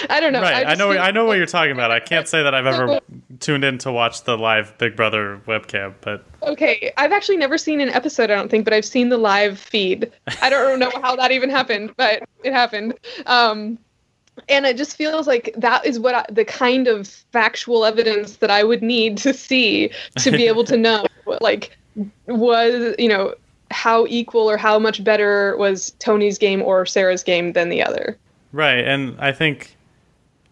[0.09, 0.41] I don't know.
[0.41, 0.67] Right.
[0.67, 0.93] I, I know.
[0.93, 1.91] I know what you're talking about.
[1.91, 3.01] I can't say that I've ever
[3.41, 7.81] tuned in to watch the live Big Brother webcam, but okay, I've actually never seen
[7.81, 8.31] an episode.
[8.31, 10.11] I don't think, but I've seen the live feed.
[10.43, 12.95] I don't know how that even happened, but it happened.
[13.27, 13.79] Um,
[14.49, 18.51] and it just feels like that is what I, the kind of factual evidence that
[18.51, 21.07] I would need to see to be able to know,
[21.41, 21.77] like,
[22.27, 23.35] was you know
[23.71, 28.17] how equal or how much better was Tony's game or Sarah's game than the other.
[28.53, 29.77] Right, and I think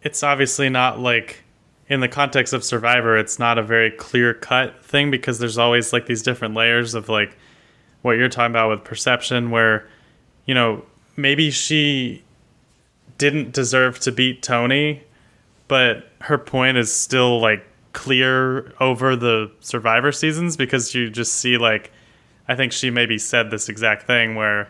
[0.02, 1.42] it's obviously not like
[1.88, 5.92] in the context of Survivor, it's not a very clear cut thing because there's always
[5.92, 7.36] like these different layers of like
[8.02, 9.88] what you're talking about with perception, where
[10.46, 10.84] you know
[11.16, 12.24] maybe she
[13.18, 15.02] didn't deserve to beat Tony,
[15.68, 21.56] but her point is still like clear over the Survivor seasons because you just see
[21.56, 21.90] like
[22.48, 24.68] I think she maybe said this exact thing where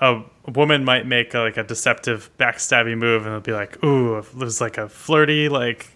[0.00, 0.22] a
[0.52, 4.34] woman might make a, like a deceptive backstabby move and it'll be like ooh it
[4.34, 5.88] was like a flirty like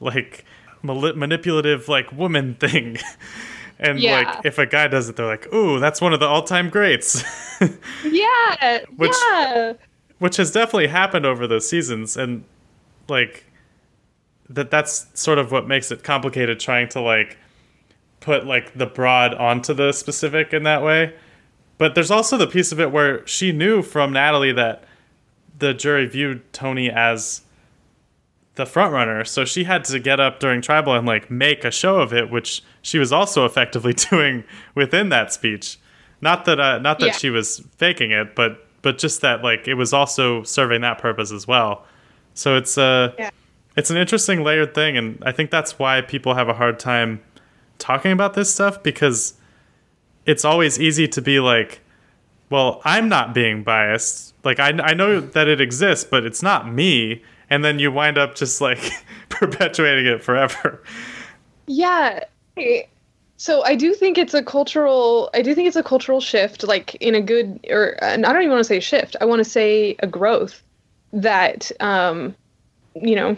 [0.00, 0.44] like
[0.82, 2.96] manipulative like woman thing
[3.78, 4.20] and yeah.
[4.20, 7.24] like if a guy does it they're like ooh that's one of the all-time greats
[8.04, 9.72] yeah which yeah.
[10.18, 12.44] which has definitely happened over the seasons and
[13.08, 13.44] like
[14.48, 17.36] that that's sort of what makes it complicated trying to like
[18.20, 21.12] put like the broad onto the specific in that way
[21.78, 24.84] but there's also the piece of it where she knew from Natalie that
[25.58, 27.42] the jury viewed Tony as
[28.58, 31.70] the front runner, so she had to get up during tribal and like make a
[31.70, 34.44] show of it, which she was also effectively doing
[34.74, 35.78] within that speech.
[36.20, 37.12] Not that uh, not that Yeah.
[37.12, 41.32] she was faking it, but but just that like it was also serving that purpose
[41.32, 41.84] as well.
[42.34, 43.30] So it's uh Yeah.
[43.76, 47.20] it's an interesting layered thing, and I think that's why people have a hard time
[47.78, 49.34] talking about this stuff because
[50.26, 51.80] it's always easy to be like,
[52.50, 54.34] well, I'm not being biased.
[54.44, 57.22] Like I I know that it exists, but it's not me.
[57.50, 58.90] And then you wind up just like
[59.28, 60.82] perpetuating it forever.
[61.66, 62.24] Yeah.
[63.36, 65.30] So I do think it's a cultural.
[65.32, 68.42] I do think it's a cultural shift, like in a good or and I don't
[68.42, 69.16] even want to say shift.
[69.20, 70.62] I want to say a growth
[71.12, 72.34] that, um,
[72.94, 73.36] you know,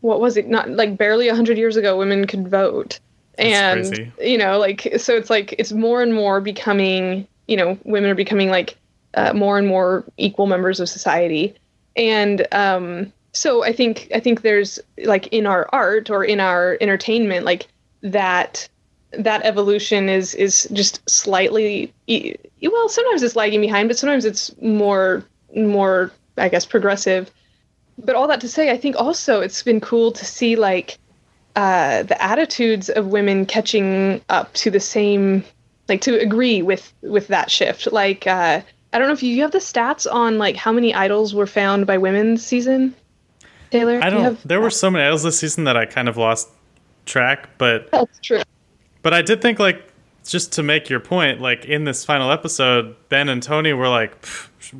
[0.00, 0.48] what was it?
[0.48, 3.00] Not like barely a hundred years ago, women could vote,
[3.36, 4.12] and crazy.
[4.20, 7.26] you know, like so it's like it's more and more becoming.
[7.48, 8.76] You know, women are becoming like
[9.14, 11.54] uh, more and more equal members of society,
[11.96, 16.76] and um, so I think I think there's like in our art or in our
[16.80, 17.66] entertainment, like
[18.02, 18.68] that
[19.12, 25.24] that evolution is is just slightly well sometimes it's lagging behind but sometimes it's more
[25.56, 27.30] more i guess progressive.
[27.96, 30.98] But all that to say i think also it's been cool to see like
[31.56, 35.44] uh, the attitudes of women catching up to the same
[35.88, 37.90] like to agree with with that shift.
[37.92, 38.62] Like uh,
[38.94, 41.46] i don't know if you, you have the stats on like how many idols were
[41.46, 42.94] found by women this season
[43.70, 44.24] taylor I Do don't.
[44.24, 46.48] have- There were so many idols this season that I kind of lost
[47.06, 48.40] track, but that's true
[49.02, 49.86] But I did think, like,
[50.26, 54.12] just to make your point, like in this final episode, Ben and Tony were like,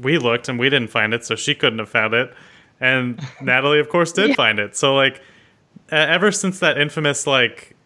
[0.00, 2.32] "We looked and we didn't find it, so she couldn't have found it,"
[2.80, 4.34] and Natalie, of course, did Yeah.
[4.36, 4.74] find it.
[4.76, 5.20] So, like,
[5.90, 7.76] ever since that infamous like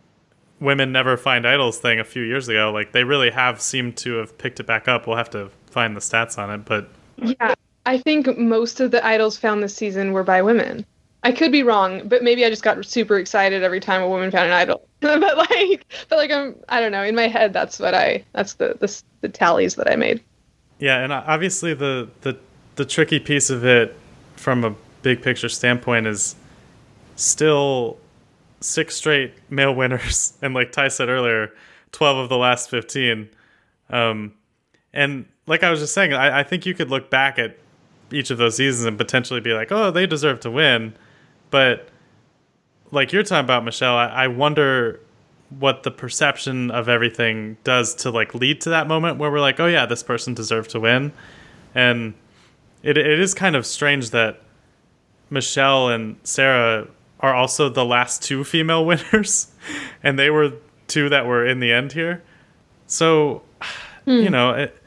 [0.61, 4.15] women never find idols thing a few years ago, like they really have seemed to
[4.19, 5.09] have picked it back up.
[5.09, 7.55] We'll have to find the stats on it, but Yeah,
[7.87, 10.85] I think most of the idols found this season were by women.
[11.25, 14.31] I could be wrong, but maybe I just got super excited every time a woman
[14.31, 14.87] found an idol.
[15.01, 17.03] but like, but like, I'm, I don't know.
[17.03, 20.23] In my head, that's what I, that's the the, the tallies that I made.
[20.79, 22.39] Yeah, and obviously the the
[22.77, 23.97] the tricky piece of it
[24.37, 26.37] from a big picture standpoint is
[27.17, 27.99] still
[28.61, 31.53] six straight male winners, and like Ty said earlier,
[31.91, 33.29] twelve of the last fifteen.
[33.91, 34.35] Um,
[34.93, 37.57] and like I was just saying, I, I think you could look back at
[38.13, 40.95] each of those seasons and potentially be like, oh, they deserve to win,
[41.51, 41.89] but
[42.91, 45.01] like you're talking about, Michelle, I, I wonder
[45.59, 49.59] what the perception of everything does to like lead to that moment where we're like,
[49.61, 51.13] oh yeah, this person deserved to win,
[51.75, 52.15] and
[52.83, 54.41] it it is kind of strange that
[55.31, 56.87] Michelle and Sarah
[57.21, 59.49] are also the last two female winners,
[60.03, 60.53] and they were
[60.87, 62.23] two that were in the end here.
[62.87, 63.43] So,
[64.07, 64.33] you hmm.
[64.33, 64.78] know, it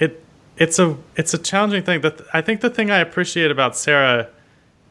[0.00, 0.22] it
[0.56, 2.00] it's a it's a challenging thing.
[2.00, 4.28] That I think the thing I appreciate about Sarah,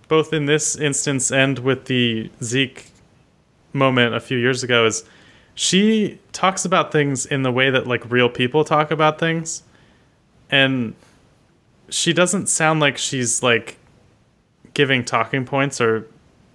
[0.07, 2.91] both in this instance and with the Zeke
[3.73, 5.03] moment a few years ago, is
[5.55, 9.63] she talks about things in the way that like real people talk about things,
[10.49, 10.95] and
[11.89, 13.77] she doesn't sound like she's like
[14.73, 16.07] giving talking points or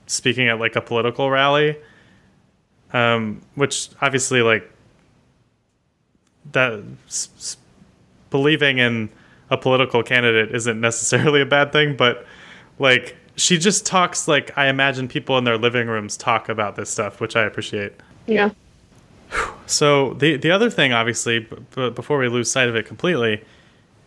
[0.07, 1.77] speaking at like a political rally
[2.95, 4.71] um, which obviously like
[6.53, 7.57] that s- s-
[8.35, 9.09] believing in
[9.49, 12.26] a political candidate isn't necessarily a bad thing but
[12.80, 16.91] like she just talks like i imagine people in their living rooms talk about this
[16.91, 17.93] stuff which i appreciate
[18.26, 18.51] Yeah.
[19.66, 23.43] so the the other thing, obviously, b- b- before we lose sight of it completely,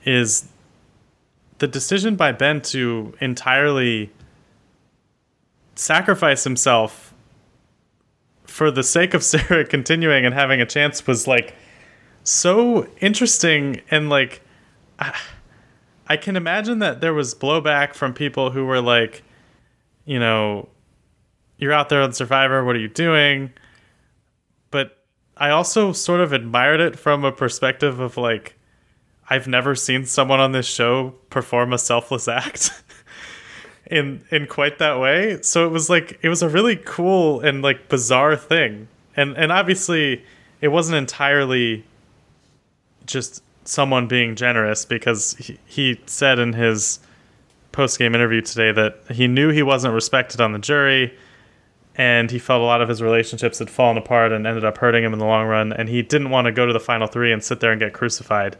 [0.05, 0.47] is
[1.59, 4.09] the decision by Ben to entirely
[5.75, 7.13] sacrifice himself
[8.45, 11.55] for the sake of Sarah continuing and having a chance was like
[12.29, 14.41] so interesting and like
[16.09, 19.23] I, can imagine that there was blowback from people who were like,
[20.05, 20.69] you know,
[21.57, 23.51] you're out there on Survivor, what are you doing?
[24.71, 25.03] but
[25.35, 28.55] I also sort of admired it from a perspective of like
[29.29, 32.71] I've never seen someone on this show perform a selfless act
[33.85, 35.41] in in quite that way.
[35.41, 38.87] So it was like it was a really cool and like bizarre thing.
[39.15, 40.23] And and obviously
[40.61, 41.85] it wasn't entirely
[43.07, 46.99] just someone being generous because he, he said in his
[47.71, 51.13] post game interview today that he knew he wasn't respected on the jury
[51.95, 55.03] and he felt a lot of his relationships had fallen apart and ended up hurting
[55.03, 57.31] him in the long run and he didn't want to go to the final three
[57.31, 58.55] and sit there and get crucified.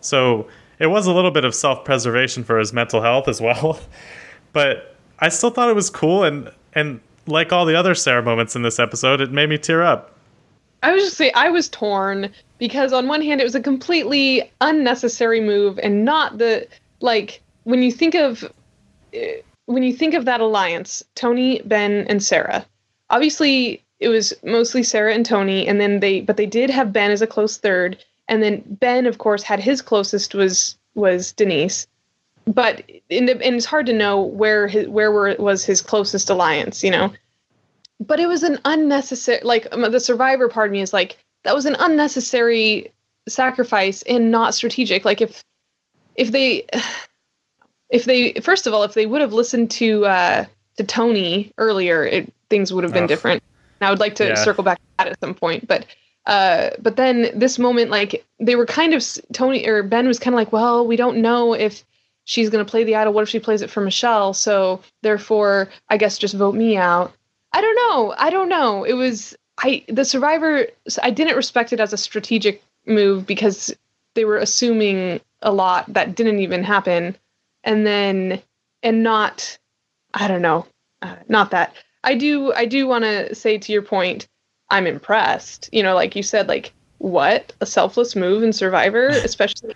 [0.00, 0.48] So
[0.82, 3.78] it was a little bit of self-preservation for his mental health as well
[4.52, 8.56] but i still thought it was cool and and like all the other sarah moments
[8.56, 10.11] in this episode it made me tear up
[10.82, 14.50] I was just say I was torn because on one hand it was a completely
[14.60, 16.66] unnecessary move and not the
[17.00, 18.44] like when you think of
[19.12, 22.66] eh, when you think of that alliance, Tony, Ben, and Sarah.
[23.10, 27.10] Obviously, it was mostly Sarah and Tony, and then they but they did have Ben
[27.10, 27.96] as a close third,
[28.28, 31.86] and then Ben, of course, had his closest was was Denise.
[32.44, 36.28] But in the, and it's hard to know where his, where were, was his closest
[36.28, 37.12] alliance, you know.
[38.06, 41.66] But it was an unnecessary like the survivor part of me is like that was
[41.66, 42.92] an unnecessary
[43.28, 45.04] sacrifice and not strategic.
[45.04, 45.44] Like if
[46.16, 46.66] if they
[47.90, 50.44] if they first of all if they would have listened to uh
[50.78, 53.42] to Tony earlier, it, things would have been different.
[53.80, 54.34] And I would like to Yeah.
[54.34, 55.86] circle back to that at some point, but
[56.26, 60.34] uh but then this moment like they were kind of Tony or Ben was kind
[60.34, 61.84] of like, well, we don't know if
[62.24, 63.12] she's going to play the idol.
[63.12, 64.32] What if she plays it for Michelle?
[64.32, 67.12] So therefore, I guess just vote me out.
[67.52, 68.14] I don't know.
[68.16, 68.84] I don't know.
[68.84, 70.66] It was I the survivor
[71.02, 73.74] I didn't respect it as a strategic move because
[74.14, 77.16] they were assuming a lot that didn't even happen
[77.64, 78.42] and then
[78.82, 79.58] and not
[80.14, 80.66] I don't know.
[81.00, 81.74] Uh, not that.
[82.04, 84.28] I do I do want to say to your point
[84.70, 85.68] I'm impressed.
[85.72, 87.52] You know, like you said like what?
[87.60, 89.74] A selfless move in survivor, especially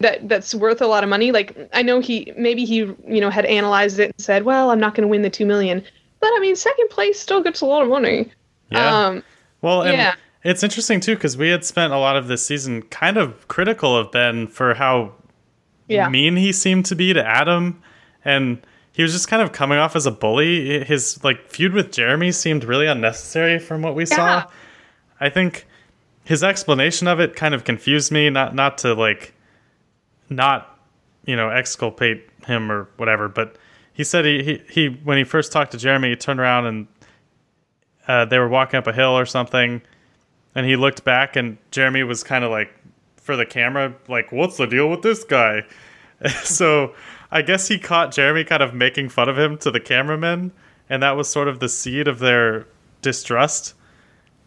[0.00, 1.32] that that's worth a lot of money.
[1.32, 4.80] Like I know he maybe he you know had analyzed it and said, "Well, I'm
[4.80, 5.84] not going to win the 2 million."
[6.24, 8.32] But I mean, second place still gets a lot of money.
[8.70, 9.06] Yeah.
[9.06, 9.22] Um
[9.60, 10.14] Well, and Yeah.
[10.42, 13.94] it's interesting too because we had spent a lot of this season kind of critical
[13.94, 15.12] of Ben for how
[15.86, 16.08] yeah.
[16.08, 17.82] mean he seemed to be to Adam,
[18.24, 18.58] and
[18.92, 20.82] he was just kind of coming off as a bully.
[20.82, 24.16] His like feud with Jeremy seemed really unnecessary from what we Yeah.
[24.16, 24.44] saw.
[25.20, 25.66] I think
[26.24, 28.30] his explanation of it kind of confused me.
[28.30, 29.34] Not not to like
[30.30, 30.78] not
[31.26, 33.56] you know exculpate him or whatever, but
[33.94, 36.86] he said he he, he when he first talked to Jeremy, he turned around and
[38.06, 39.80] uh, they were walking up a hill or something,
[40.54, 42.70] and he looked back and Jeremy was kind of like
[43.16, 45.62] for the camera like what's the deal with this guy?
[46.44, 46.94] So
[47.30, 50.52] i guess he caught jeremy kind of making fun of him to the cameramen
[50.88, 52.66] and that was sort of the seed of their
[53.02, 53.74] distrust.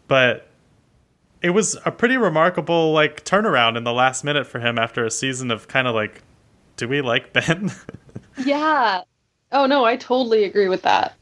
[0.06, 0.48] But
[1.42, 5.10] it was a pretty remarkable like turnaround in the last minute for him after a
[5.10, 6.22] season of kind of like
[6.76, 7.72] do we like ben?
[8.44, 9.02] Yeah.
[9.50, 11.14] Oh no, I totally agree with that.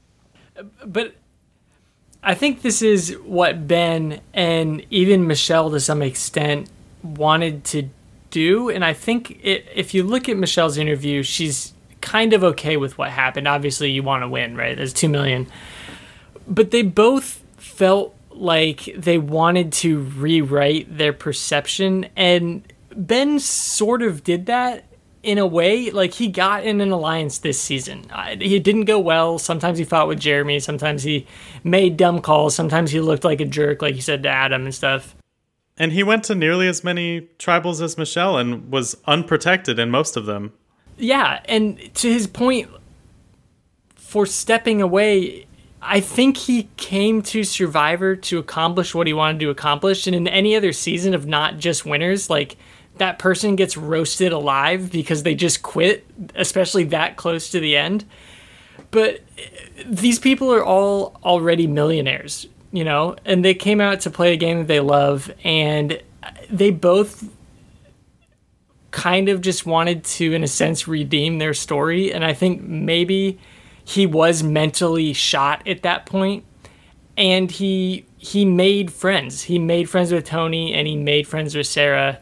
[0.84, 1.14] but
[2.22, 6.68] I think this is what Ben and even Michelle to some extent
[7.02, 7.88] wanted to
[8.30, 8.68] do.
[8.68, 12.98] And I think it, if you look at Michelle's interview, she's kind of okay with
[12.98, 13.46] what happened.
[13.46, 14.76] Obviously, you want to win, right?
[14.76, 15.46] There's two million,
[16.48, 22.62] but they both felt like they wanted to rewrite their perception, and
[22.94, 24.84] Ben sort of did that
[25.26, 28.04] in a way, like he got in an alliance this season.
[28.10, 29.38] Uh, he didn't go well.
[29.38, 30.60] Sometimes he fought with Jeremy.
[30.60, 31.26] Sometimes he
[31.64, 32.54] made dumb calls.
[32.54, 35.16] Sometimes he looked like a jerk, like he said to Adam and stuff.
[35.76, 40.16] and he went to nearly as many tribals as michelle and was unprotected in most
[40.16, 40.52] of them
[40.96, 42.70] Yeah, and to his point,
[43.94, 45.46] for stepping away,
[45.82, 50.06] I think he came to Survivor to accomplish what he wanted to accomplish.
[50.06, 52.56] And in any other season of not just winners, like
[52.98, 58.04] that person gets roasted alive because they just quit, especially that close to the end.
[58.90, 59.20] But
[59.84, 64.36] these people are all already millionaires, you know, and they came out to play a
[64.36, 66.00] game that they love, and
[66.50, 67.28] they both
[68.90, 72.12] kind of just wanted to, in a sense, redeem their story.
[72.12, 73.38] And I think maybe
[73.84, 76.44] he was mentally shot at that point,
[77.16, 79.42] and he he made friends.
[79.42, 82.20] He made friends with Tony, and he made friends with Sarah.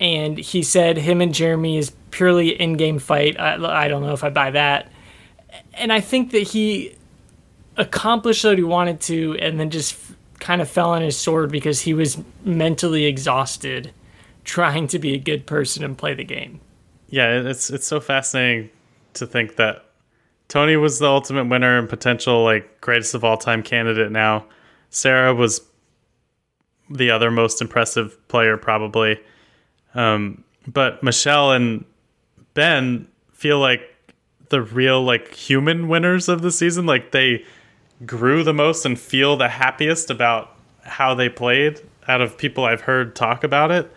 [0.00, 3.38] And he said him and Jeremy is purely in-game fight.
[3.38, 4.90] I, I don't know if I buy that.
[5.74, 6.96] And I think that he
[7.76, 11.50] accomplished what he wanted to, and then just f- kind of fell on his sword
[11.52, 13.92] because he was mentally exhausted
[14.44, 16.60] trying to be a good person and play the game.
[17.10, 18.70] yeah it's it's so fascinating
[19.12, 19.84] to think that
[20.48, 24.44] tony was the ultimate winner and potential like greatest of all time candidate now
[24.88, 25.60] sarah was
[26.88, 29.20] the other most impressive player probably
[29.94, 31.84] um, but michelle and
[32.54, 33.90] ben feel like
[34.50, 36.84] the real like human winners of the season.
[36.84, 37.44] Like they
[38.04, 42.80] grew the most and feel the happiest about how they played out of people i've
[42.82, 43.90] heard talk about it.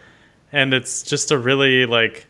[0.52, 2.28] And it's just a really like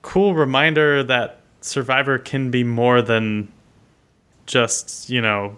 [0.00, 3.52] cool reminder that survivor can be more than
[4.46, 5.56] just you know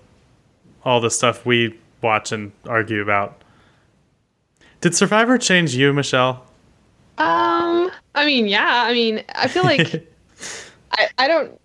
[0.84, 3.42] all the stuff we watch and argue about.
[4.80, 6.43] Did survivor change you michelle
[7.18, 8.84] Um, I mean, yeah.
[8.86, 10.08] I mean, I feel like
[10.92, 11.60] I, I don't.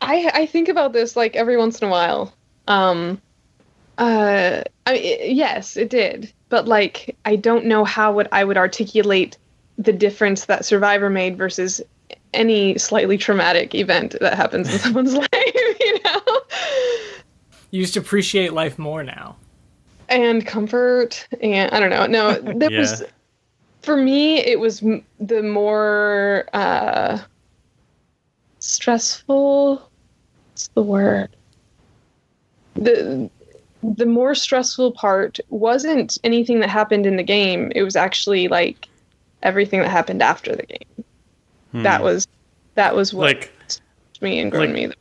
[0.00, 2.34] I I think about this like every once in a while.
[2.68, 3.20] Um,
[3.98, 8.56] Uh, I mean, yes, it did, but like I don't know how would I would
[8.56, 9.36] articulate
[9.78, 11.80] the difference that Survivor made versus
[12.34, 15.28] any slightly traumatic event that happens in someone's life,
[15.80, 16.20] you know.
[17.70, 19.36] You just appreciate life more now.
[20.08, 22.06] And comfort, and I don't know.
[22.06, 22.80] No, there Yeah.
[22.80, 23.02] was
[23.82, 24.38] for me.
[24.38, 27.18] It was m- the more uh,
[28.58, 29.76] stressful.
[30.52, 31.28] What's the word?
[32.74, 33.30] the
[33.82, 37.70] The more stressful part wasn't anything that happened in the game.
[37.74, 38.88] It was actually like
[39.42, 41.04] everything that happened after the game.
[41.82, 42.26] That was
[42.74, 43.52] that was what like
[44.20, 44.92] me and grown like- me.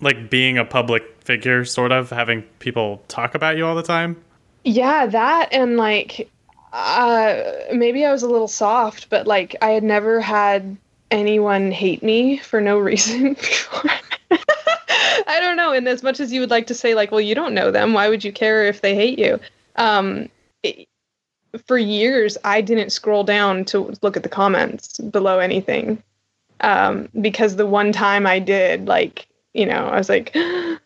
[0.00, 4.16] like being a public figure, sort of having people talk about you all the time.
[4.64, 6.30] Yeah, that and like
[6.72, 7.42] uh
[7.74, 10.76] maybe I was a little soft, but like I had never had
[11.10, 13.90] anyone hate me for no reason before.
[15.26, 17.34] I don't know, and as much as you would like to say like, well, you
[17.34, 19.38] don't know them, why would you care if they hate you?
[19.76, 20.28] Um
[20.62, 20.88] it-
[21.66, 26.02] for years I didn't scroll down to look at the comments below anything.
[26.60, 30.78] Um because the one time I did like, you know, I was like I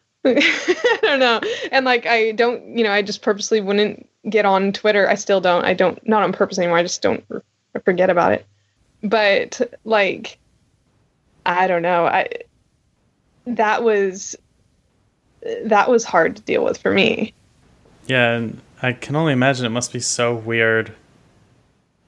[1.02, 1.40] don't know.
[1.72, 5.08] And like I don't, you know, I just purposely wouldn't get on Twitter.
[5.08, 5.64] I still don't.
[5.64, 6.78] I don't not on purpose anymore.
[6.78, 7.24] I just don't
[7.74, 8.46] I forget about it.
[9.02, 10.38] But like
[11.44, 12.06] I don't know.
[12.06, 12.28] I
[13.46, 14.36] that was
[15.64, 17.32] that was hard to deal with for me.
[18.06, 20.92] Yeah, and I can only imagine it must be so weird.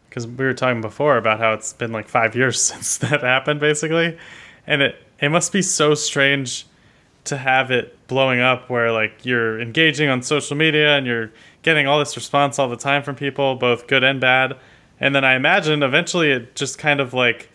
[0.09, 3.61] Because we were talking before about how it's been like five years since that happened,
[3.61, 4.19] basically,
[4.67, 6.67] and it it must be so strange
[7.25, 11.31] to have it blowing up where like you're engaging on social media and you're
[11.63, 14.57] getting all this response all the time from people, both good and bad,
[15.01, 17.51] and then I imagine eventually it just kind of like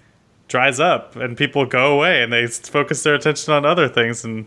[0.48, 4.46] dries up and people go away and they focus their attention on other things and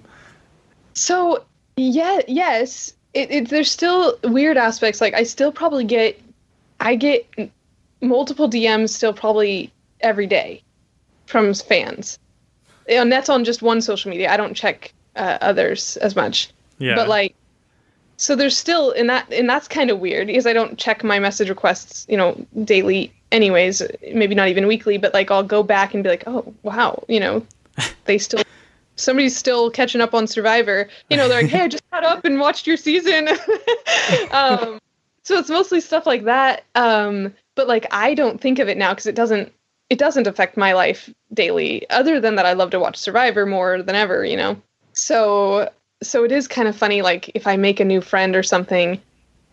[0.95, 1.45] So
[1.77, 5.01] yeah, yes, it, it there's still weird aspects.
[5.01, 6.21] Like I still probably get,
[6.81, 7.27] I get
[8.01, 10.63] multiple DMs still probably every day
[11.27, 12.19] from fans,
[12.89, 14.31] and that's on just one social media.
[14.31, 16.51] I don't check uh, others as much.
[16.79, 16.95] yeah.
[16.95, 17.35] But like,
[18.27, 21.21] so there's still and that and that's kind of weird because I don't check my
[21.21, 23.13] message requests, you know, daily.
[23.31, 23.83] Anyways,
[24.15, 27.21] maybe not even weekly, but like I'll go back and be like, oh wow, you
[27.21, 27.47] know,
[28.07, 28.43] they still
[28.97, 30.89] somebody's still catching up on Survivor.
[31.09, 33.29] You know, they're like, hey, I just caught up and watched your season.
[34.33, 34.81] um,
[35.23, 36.65] so it's mostly stuff like that.
[36.75, 39.53] Um, but like I don't think of it now because it doesn't
[39.89, 41.89] it doesn't affect my life daily.
[41.91, 44.25] Other than that, I love to watch Survivor more than ever.
[44.25, 44.61] You know,
[44.95, 45.71] so
[46.03, 47.03] so it is kind of funny.
[47.03, 49.01] Like if I make a new friend or something,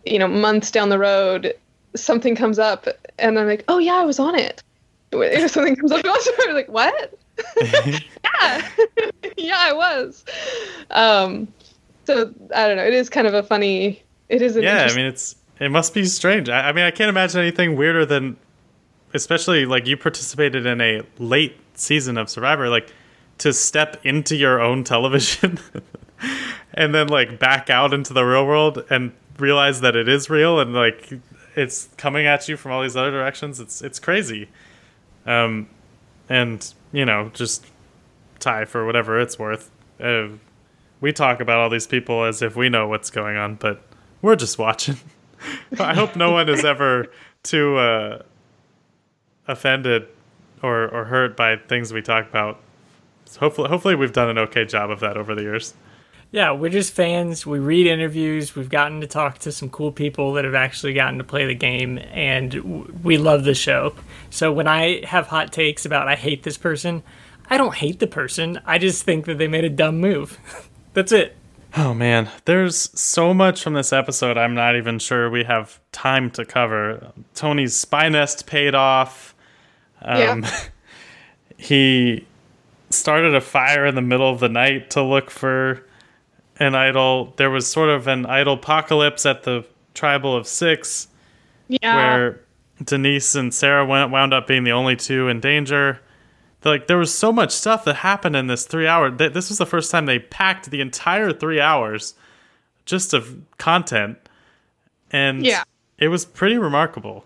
[0.04, 1.54] you know, months down the road,
[1.96, 2.86] something comes up
[3.18, 4.62] and I'm like, oh yeah, I was on it.
[5.12, 6.04] If something comes up,
[6.40, 7.18] I'm like, what?
[7.62, 8.68] yeah,
[9.36, 10.24] yeah, I was.
[10.90, 11.48] Um,
[12.04, 12.84] so I don't know.
[12.84, 14.02] It is kind of a funny.
[14.28, 14.56] It is.
[14.56, 17.76] Yeah i mean it's it must be strange I, I mean i can't imagine anything
[17.76, 18.36] weirder than
[19.12, 22.92] especially like you participated in a late season of survivor like
[23.38, 25.58] to step into your own television
[26.74, 30.60] and then like back out into the real world and realize that it is real
[30.60, 31.12] and like
[31.56, 33.60] it's coming at you from all these other directions.
[33.60, 34.48] It's it's crazy.
[35.26, 35.68] Um
[36.28, 37.66] and you know just
[38.38, 39.70] tie for whatever it's worth.
[40.00, 40.28] Uh,
[41.00, 43.82] we talk about all these people as if we know what's going on but
[44.22, 44.96] we're just watching.
[45.78, 47.06] I hope no one is ever
[47.42, 48.22] too uh
[49.46, 50.08] offended
[50.62, 52.60] or or hurt by things we talk about.
[53.26, 55.74] So hopefully hopefully we've done an okay job of that over the years
[56.34, 57.46] Yeah, we're just fans.
[57.46, 58.56] We read interviews.
[58.56, 61.54] We've gotten to talk to some cool people that have actually gotten to play the
[61.54, 63.94] game, and w- we love the show.
[64.30, 67.04] So when I have hot takes about I hate this person,
[67.48, 68.58] I don't hate the person.
[68.66, 70.36] I just think that they made a dumb move.
[70.92, 71.36] That's it.
[71.76, 74.36] Oh man, there's so much from this episode.
[74.36, 77.12] I'm not even sure we have time to cover.
[77.36, 79.36] Tony's spy nest paid off.
[80.02, 80.60] Um, Yeah.
[81.58, 82.26] he
[82.90, 85.86] started a fire in the middle of the night to look for
[86.60, 87.34] an idol.
[87.36, 91.08] There was sort of an idol apocalypse at the tribal of six,
[91.68, 91.96] yeah.
[91.96, 92.40] where
[92.82, 96.00] Denise and Sarah went, wound up being the only two in danger.
[96.64, 99.10] Like there was so much stuff that happened in this three hour.
[99.10, 102.14] th- This was the first time they packed the entire three hours
[102.86, 104.16] just of content,
[105.10, 105.64] and Yeah.
[105.98, 107.24] it was pretty remarkable.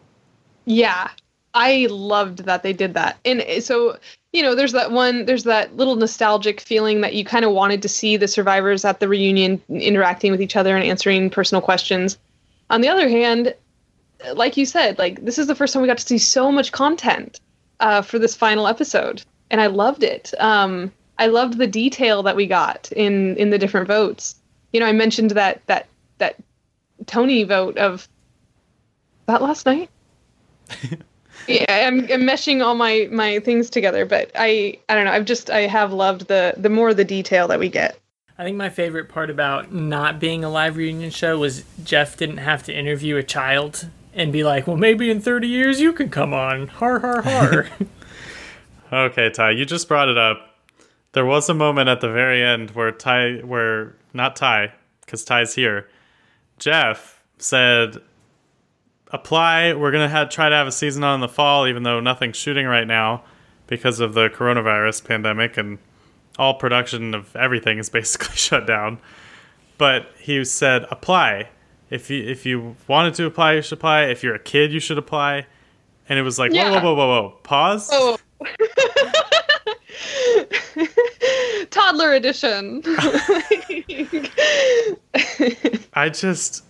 [0.65, 1.09] Yeah,
[1.55, 3.19] I loved that they did that.
[3.25, 3.99] And so,
[4.33, 7.83] you know, there's that one, there's that little nostalgic feeling that you kind of wanted
[7.83, 12.19] to see the survivors at the reunion interacting with each other and answering personal questions.
[12.71, 13.55] On the other hand,
[14.35, 16.73] like you said, like this is the first time we got to see so much
[16.73, 17.41] content
[17.81, 20.35] uh, for this final episode, and I loved it.
[20.39, 24.35] Um, I loved the detail that we got in in the different votes.
[24.73, 25.87] You know, I mentioned that that
[26.19, 26.37] that
[27.07, 28.09] Tony vote of
[29.27, 29.89] that last night.
[31.49, 35.13] yeah, I'm, I'm meshing all my my things together, but I I don't know.
[35.13, 37.99] I've just I have loved the the more the detail that we get.
[38.39, 42.37] I think my favorite part about not being a live reunion show was Jeff didn't
[42.37, 46.11] have to interview a child and be like, "Well, maybe in 30 years you can
[46.11, 47.69] come on." Har har har.
[48.91, 50.57] Okay, Ty, you just brought it up.
[51.13, 54.73] There was a moment at the very end where Ty, where not Ty,
[55.03, 55.89] because Ty's here.
[56.59, 57.99] Jeff said,
[59.11, 59.75] "Apply.
[59.75, 62.37] We're gonna have, try to have a season on in the fall, even though nothing's
[62.37, 63.23] shooting right now
[63.67, 65.79] because of the coronavirus pandemic and
[66.39, 68.99] all production of everything is basically shut down."
[69.79, 71.49] But he said, "Apply.
[71.91, 74.05] If you if you wanted to apply, you should apply.
[74.05, 75.47] If you're a kid, you should apply."
[76.11, 76.71] And it was like, Yeah.
[76.71, 77.91] whoa, whoa, whoa, whoa, whoa, pause.
[77.93, 78.17] Oh.
[81.71, 82.83] Toddler edition.
[85.93, 86.65] I just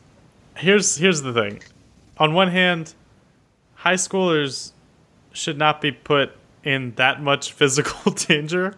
[0.56, 1.62] here's here's the thing.
[2.18, 2.94] On one hand,
[3.74, 4.72] high schoolers
[5.32, 6.32] should not be put
[6.64, 8.74] in that much physical danger.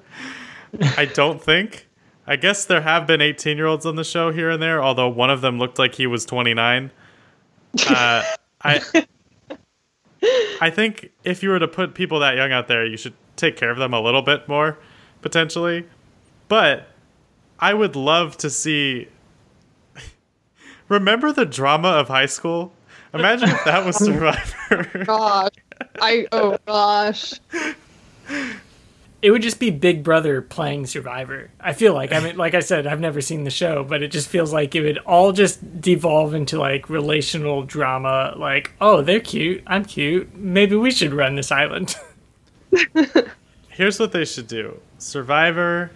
[0.97, 1.89] I don't think.
[2.27, 5.09] I guess there have been 18 year olds on the show here and there, although
[5.09, 6.93] one of them looked like he was 29.
[7.89, 8.23] Uh,
[8.63, 8.81] I
[10.61, 13.57] I think if you were to put people that young out there, you should take
[13.57, 14.79] care of them a little bit more,
[15.23, 15.87] potentially.
[16.49, 16.89] But
[17.59, 19.09] I would love to see
[20.89, 22.73] Remember the drama of high school?
[23.13, 25.05] Imagine if that was oh Survivor.
[25.05, 25.51] gosh.
[26.01, 27.35] I oh gosh.
[29.23, 31.51] it would just be Big Brother playing Survivor.
[31.61, 32.13] I feel like.
[32.13, 34.75] I mean, like I said, I've never seen the show, but it just feels like
[34.75, 38.35] it would all just devolve into like relational drama.
[38.37, 39.63] Like, oh, they're cute.
[39.67, 40.35] I'm cute.
[40.37, 41.97] Maybe we should run this island.
[43.71, 45.91] Here's what they should do Survivor,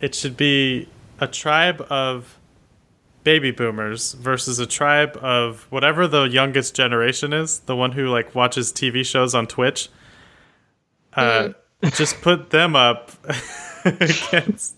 [0.00, 0.88] it should be
[1.20, 2.37] a tribe of
[3.24, 8.34] baby boomers versus a tribe of whatever the youngest generation is, the one who like
[8.34, 9.88] watches TV shows on Twitch.
[11.14, 11.50] Uh,
[11.90, 13.10] just put them up
[13.84, 14.74] against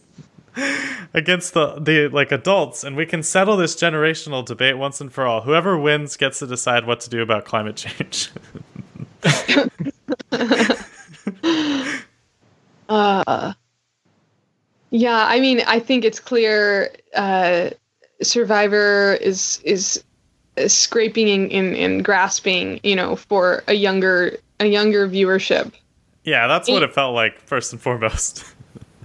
[1.15, 5.27] against the the like adults and we can settle this generational debate once and for
[5.27, 5.43] all.
[5.43, 8.31] Whoever wins gets to decide what to do about climate change.
[12.91, 13.53] Uh,
[14.91, 17.71] yeah, I mean, I think it's clear uh,
[18.23, 20.03] Survivor is is
[20.67, 25.73] scraping and, and, and grasping, you know, for a younger a younger viewership.
[26.25, 28.45] yeah, that's what it felt like first and foremost.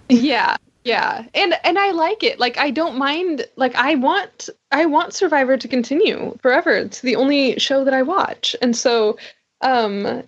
[0.07, 2.39] Yeah, yeah, and and I like it.
[2.39, 3.47] Like I don't mind.
[3.55, 6.73] Like I want I want Survivor to continue forever.
[6.73, 9.17] It's the only show that I watch, and so
[9.61, 10.21] um,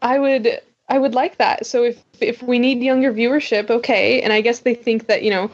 [0.00, 0.58] I would
[0.88, 1.66] I would like that.
[1.66, 4.22] So if if we need younger viewership, okay.
[4.22, 5.50] And I guess they think that you know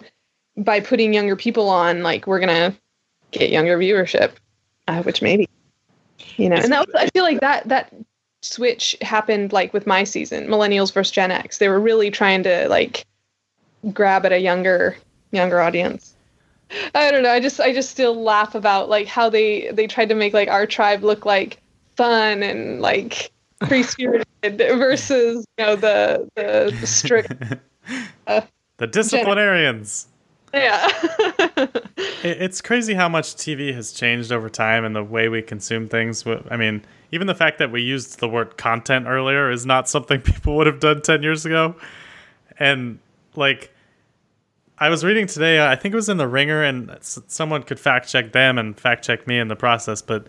[0.57, 2.74] by putting younger people on, like we're gonna
[3.30, 4.32] get younger viewership,
[4.88, 5.48] uh, which maybe
[6.36, 6.57] you know.
[6.57, 7.92] And that was, I feel like that that
[8.42, 11.59] switch happened like with my season, Millennials versus Gen X.
[11.59, 13.04] They were really trying to like
[13.92, 14.96] grab at a younger
[15.32, 16.14] younger audience.
[16.94, 17.30] I don't know.
[17.30, 20.48] I just I just still laugh about like how they they tried to make like
[20.48, 21.61] our tribe look like
[21.96, 23.30] fun and like
[23.68, 24.26] free spirited
[24.59, 27.32] versus you know the the strict
[28.78, 30.09] The disciplinarians.
[30.57, 30.88] Yeah.
[32.22, 35.88] It- It's crazy how much TV has changed over time and the way we consume
[35.88, 36.24] things.
[36.50, 40.20] I mean, even the fact that we used the word content earlier is not something
[40.33, 41.74] people would have done 10 years ago.
[42.58, 42.99] And,
[43.34, 43.72] like,
[44.78, 48.08] I was reading today, I think it was in The Ringer, and someone could fact
[48.08, 50.26] check them and fact check me in the process, but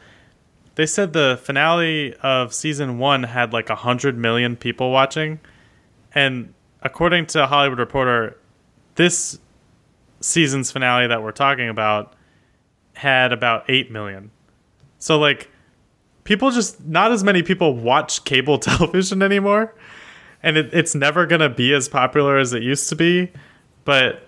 [0.76, 5.40] they said the finale of season one had like 100 million people watching.
[6.14, 8.38] And according to Hollywood Reporter,
[8.95, 9.40] this
[10.19, 12.14] season's finale that we're talking about
[12.94, 14.31] had about 8 million.
[14.99, 15.52] So like
[16.23, 19.73] people just not as many people watch cable television anymore
[20.44, 23.31] and it, it's never going to be as popular as it used to be,
[23.85, 24.27] but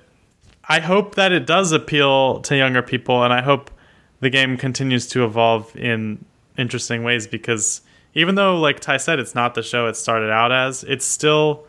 [0.67, 3.71] I hope that it does appeal to younger people and I hope
[4.19, 6.23] the game continues to evolve in
[6.57, 7.81] interesting ways because
[8.13, 11.65] even though like Ty said it's not the show it started out as, it still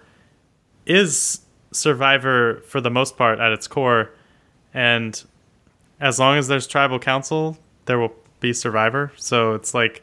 [0.84, 1.40] is
[1.72, 4.10] Survivor for the most part at its core
[4.74, 5.22] and
[6.00, 9.12] as long as there's tribal council, there will be Survivor.
[9.16, 10.02] So it's like,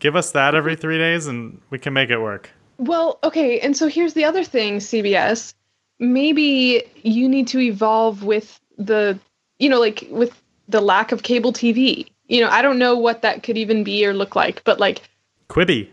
[0.00, 2.50] give us that every three days, and we can make it work.
[2.78, 5.54] Well, okay, and so here's the other thing, CBS.
[5.98, 9.18] Maybe you need to evolve with the,
[9.58, 12.08] you know, like with the lack of cable TV.
[12.28, 15.02] You know, I don't know what that could even be or look like, but like
[15.48, 15.88] Quibi.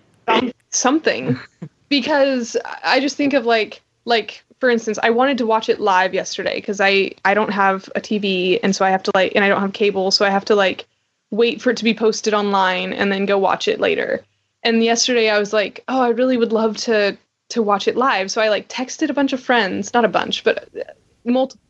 [0.69, 1.39] something.
[1.89, 6.13] because I just think of like like for instance, I wanted to watch it live
[6.13, 9.43] yesterday because I I don't have a TV and so I have to like and
[9.43, 10.85] I don't have cable, so I have to like
[11.31, 14.23] wait for it to be posted online and then go watch it later.
[14.63, 17.17] And yesterday I was like, oh, I really would love to
[17.49, 18.31] to watch it live.
[18.31, 20.91] So I like texted a bunch of friends, not a bunch, but uh,
[21.25, 21.61] multiple,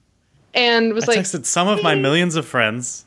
[0.53, 3.06] and was I like, texted some of my millions of friends.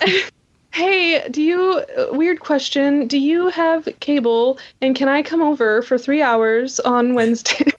[0.76, 5.80] hey, do you, uh, weird question, do you have cable and can I come over
[5.80, 7.72] for three hours on Wednesday?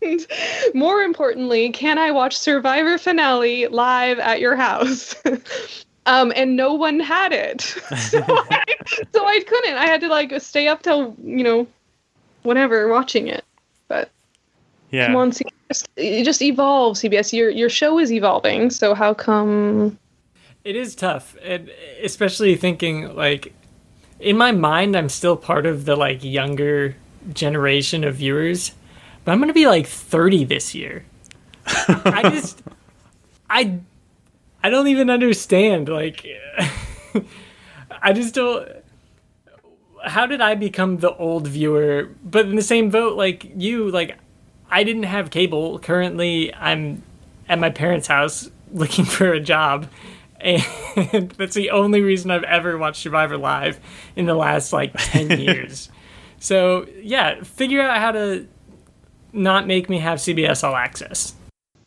[0.00, 0.24] and
[0.72, 5.16] more importantly, can I watch Survivor finale live at your house?
[6.06, 7.62] um, and no one had it.
[7.62, 8.64] so, I,
[9.12, 9.74] so I couldn't.
[9.74, 11.66] I had to like stay up till, you know,
[12.44, 13.44] whatever watching it.
[13.88, 14.10] But
[14.92, 15.06] Yeah.
[15.06, 17.32] come on, CBS, it just evolves, CBS.
[17.32, 19.98] Your, your show is evolving, so how come
[20.64, 21.70] It is tough, and
[22.02, 23.52] especially thinking like
[24.18, 26.96] in my mind, I'm still part of the like younger
[27.32, 28.72] generation of viewers,
[29.24, 31.04] but I'm gonna be like 30 this year.
[31.66, 32.62] I just,
[33.48, 33.80] I,
[34.62, 35.88] I don't even understand.
[35.90, 36.26] Like,
[38.02, 38.66] I just don't.
[40.02, 42.10] How did I become the old viewer?
[42.24, 44.16] But in the same vote, like you, like
[44.70, 45.78] I didn't have cable.
[45.78, 47.02] Currently, I'm
[47.48, 49.88] at my parents' house looking for a job.
[50.44, 53.80] And that's the only reason I've ever watched Survivor live
[54.14, 55.88] in the last like 10 years.
[56.38, 58.46] So, yeah, figure out how to
[59.32, 61.34] not make me have CBS All Access.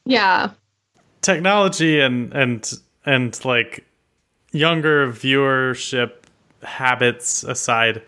[0.05, 0.51] Yeah.
[1.21, 2.73] technology and and
[3.05, 3.85] and like
[4.53, 6.11] younger viewership
[6.63, 8.01] habits aside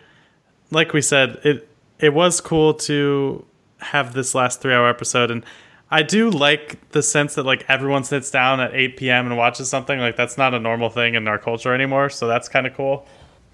[0.72, 1.68] like we said it
[2.00, 3.46] it was cool to
[3.80, 5.44] have this last 3 hour episode and
[5.92, 9.26] I do like the sense that like everyone sits down at 8 p.m.
[9.26, 12.48] and watches something like that's not a normal thing in our culture anymore so that's
[12.48, 13.08] kind of cool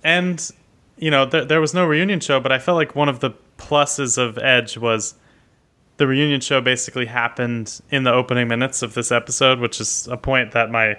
[0.03, 0.52] and
[0.98, 3.32] you know there, there was no reunion show but I felt like one of the
[3.57, 5.16] pluses of Edge was
[5.98, 10.18] the reunion show basically happened in the opening minutes of this episode, which is a
[10.18, 10.98] point that my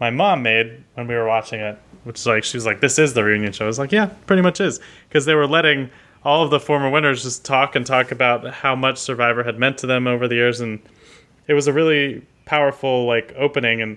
[0.00, 1.78] my mom made when we were watching it.
[2.04, 4.06] Which is like she was like, "This is the reunion show." I was like, "Yeah,
[4.26, 5.90] pretty much is," because they were letting
[6.26, 9.78] all of the former winners just talk and talk about how much Survivor had meant
[9.78, 10.80] to them over the years, and
[11.46, 13.80] it was a really powerful like opening.
[13.80, 13.96] And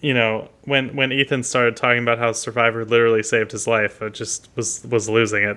[0.00, 4.08] you know, when when Ethan started talking about how Survivor literally saved his life, I
[4.08, 5.56] just was was losing it.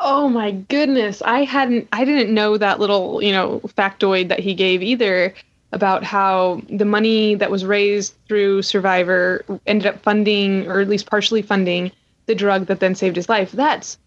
[0.00, 1.20] Oh my goodness.
[1.26, 5.34] I hadn't I didn't know that little, you know, factoid that he gave either
[5.72, 11.04] about how the money that was raised through Survivor ended up funding or at least
[11.04, 11.92] partially funding
[12.24, 13.52] the drug that then saved his life.
[13.52, 13.98] That's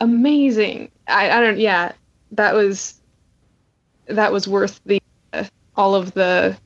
[0.00, 0.90] amazing.
[1.08, 1.92] I, I don't yeah,
[2.32, 3.00] that was
[4.06, 5.00] that was worth the
[5.32, 5.44] uh,
[5.76, 6.56] all of the,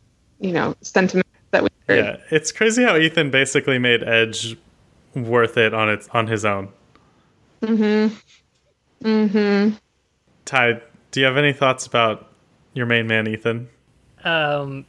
[0.41, 1.99] you know, sentiment that we heard.
[1.99, 4.57] Yeah, it's crazy how Ethan basically made Edge
[5.15, 6.69] worth it on its on his own.
[7.63, 8.13] Mhm.
[9.03, 9.79] Mhm.
[10.45, 10.81] Ty,
[11.11, 12.29] do you have any thoughts about
[12.75, 13.69] your main man, Ethan?
[14.25, 14.85] Um,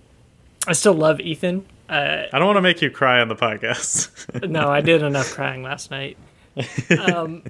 [0.68, 1.66] I still love Ethan.
[1.90, 4.48] Uh, I don't want to make you cry on the podcast.
[4.50, 6.18] no, I did enough crying last night.
[7.00, 7.44] Um,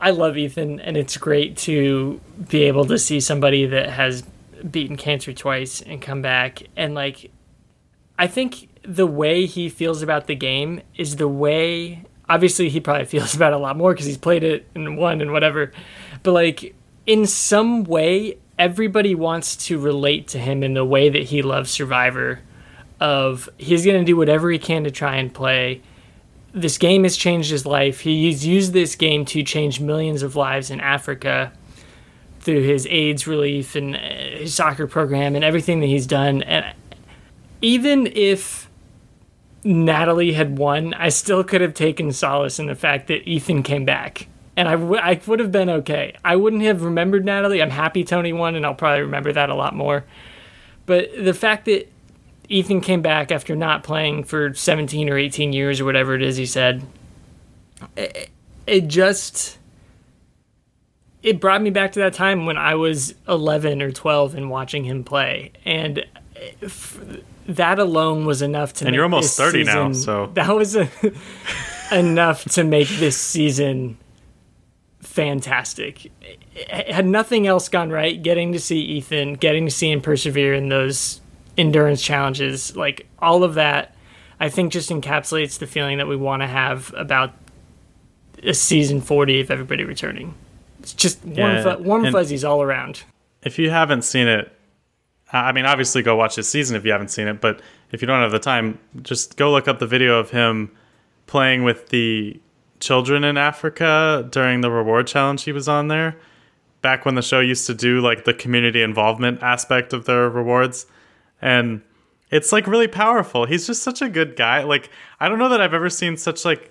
[0.00, 4.22] I love Ethan, and it's great to be able to see somebody that has
[4.70, 6.62] beaten cancer twice and come back.
[6.76, 7.32] And like,
[8.18, 12.04] I think the way he feels about the game is the way.
[12.28, 15.20] Obviously, he probably feels about it a lot more because he's played it and won
[15.20, 15.72] and whatever.
[16.22, 16.76] But like,
[17.06, 21.70] in some way, everybody wants to relate to him in the way that he loves
[21.70, 22.40] Survivor.
[23.00, 25.82] Of he's gonna do whatever he can to try and play
[26.52, 28.00] this game has changed his life.
[28.00, 31.52] He's used this game to change millions of lives in Africa
[32.40, 36.42] through his AIDS relief and uh, his soccer program and everything that he's done.
[36.42, 36.74] And
[37.60, 38.70] even if
[39.64, 43.84] Natalie had won, I still could have taken solace in the fact that Ethan came
[43.84, 44.28] back.
[44.56, 46.16] And I, w- I would have been okay.
[46.24, 47.62] I wouldn't have remembered Natalie.
[47.62, 50.04] I'm happy Tony won, and I'll probably remember that a lot more.
[50.86, 51.92] But the fact that
[52.48, 56.36] Ethan came back after not playing for 17 or 18 years or whatever it is
[56.36, 56.82] he said.
[57.96, 58.30] It,
[58.66, 59.58] it just
[61.22, 64.84] it brought me back to that time when I was 11 or 12 and watching
[64.84, 66.04] him play and
[67.46, 70.76] that alone was enough to And make you're almost this 30 now, so- that was
[70.76, 70.88] a,
[71.92, 73.98] enough to make this season
[75.00, 76.10] fantastic.
[76.70, 80.68] Had nothing else gone right, getting to see Ethan, getting to see him persevere in
[80.68, 81.20] those
[81.58, 83.94] endurance challenges, like all of that,
[84.40, 87.32] I think just encapsulates the feeling that we want to have about
[88.42, 90.34] a season 40 of everybody returning.
[90.80, 93.02] It's just warm, Yeah, fu- warm fuzzies all around.
[93.42, 94.52] if you haven't seen it,
[95.32, 97.60] I mean, obviously go watch this season if you haven't seen it, but
[97.92, 100.70] if you don't have the time, just go look up the video of him
[101.26, 102.40] playing with the
[102.80, 106.16] children in Africa during the reward challenge he was on there.
[106.80, 110.86] back when the show used to do like the community involvement aspect of their rewards.
[111.40, 111.82] And
[112.30, 113.46] it's like really powerful.
[113.46, 114.62] He's just such a good guy.
[114.62, 114.90] Like
[115.20, 116.70] I don't know that I've ever seen such like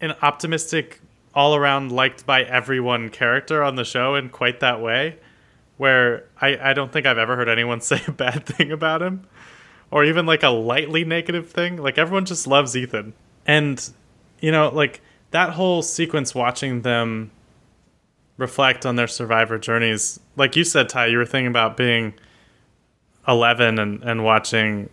[0.00, 1.00] an optimistic
[1.34, 5.18] all around liked by everyone character on the show in quite that way
[5.76, 9.26] where I, I don't think I've ever heard anyone say a bad thing about him
[9.90, 11.76] or even like a lightly negative thing.
[11.76, 13.14] Like everyone just loves Ethan.
[13.46, 13.90] And
[14.40, 15.00] you know, like
[15.30, 17.30] that whole sequence watching them
[18.36, 20.20] reflect on their survivor journeys.
[20.36, 22.14] Like you said, Ty, you were thinking about being
[23.26, 24.88] 11 and, and watching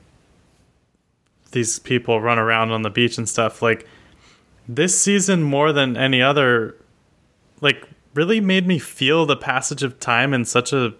[1.51, 3.61] these people run around on the beach and stuff.
[3.61, 3.87] Like
[4.67, 6.75] this season, more than any other,
[7.59, 10.93] like really made me feel the passage of time in such a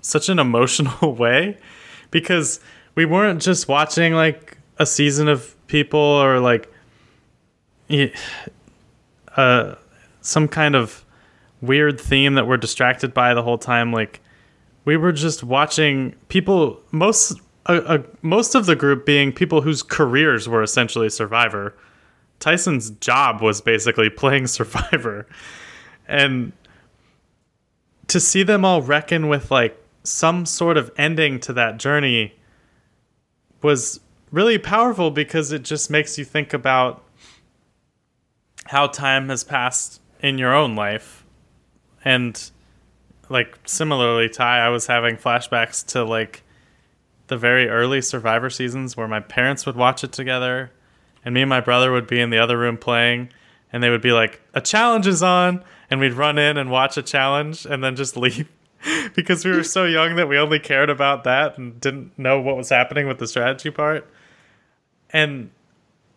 [0.00, 1.56] such an emotional way
[2.10, 2.60] because
[2.94, 6.70] we weren't just watching like a season of people or like
[9.36, 9.74] uh,
[10.20, 11.04] some kind of
[11.60, 13.92] weird theme that we're distracted by the whole time.
[13.92, 14.20] Like
[14.84, 19.82] we were just watching people most uh, uh, most of the group being people whose
[19.82, 21.74] careers were essentially Survivor.
[22.40, 25.26] Tyson's job was basically playing Survivor,
[26.06, 26.52] and
[28.08, 32.34] to see them all reckon with like some sort of ending to that journey
[33.62, 34.00] was
[34.30, 37.02] really powerful because it just makes you think about
[38.66, 41.24] how time has passed in your own life.
[42.04, 42.50] And
[43.28, 46.42] like similarly, Ty, I was having flashbacks to like
[47.26, 50.70] the very early Survivor seasons where my parents would watch it together
[51.24, 53.30] and me and my brother would be in the other room playing
[53.72, 55.64] and they would be like, a challenge is on.
[55.90, 58.48] And we'd run in and watch a challenge and then just leave
[59.14, 62.56] because we were so young that we only cared about that and didn't know what
[62.56, 64.08] was happening with the strategy part.
[65.10, 65.50] And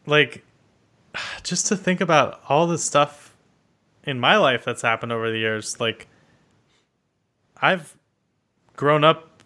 [0.06, 0.44] like,
[1.44, 3.36] just to think about all the stuff
[4.04, 6.08] in my life that's happened over the years, like
[7.62, 7.96] I've
[8.76, 9.44] grown up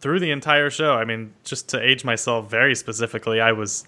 [0.00, 0.94] through the entire show.
[0.94, 3.86] I mean, just to age myself very specifically, I was,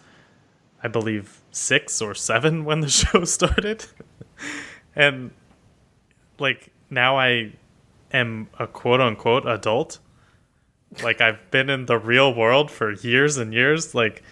[0.82, 3.84] I believe, six or seven when the show started.
[4.96, 5.30] and
[6.38, 7.52] like now I
[8.12, 9.98] am a quote unquote adult.
[11.04, 13.94] Like I've been in the real world for years and years.
[13.94, 14.22] Like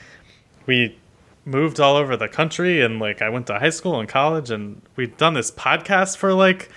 [0.67, 0.99] we
[1.45, 4.83] moved all over the country and like I went to high school and college and
[4.97, 6.69] we've done this podcast for like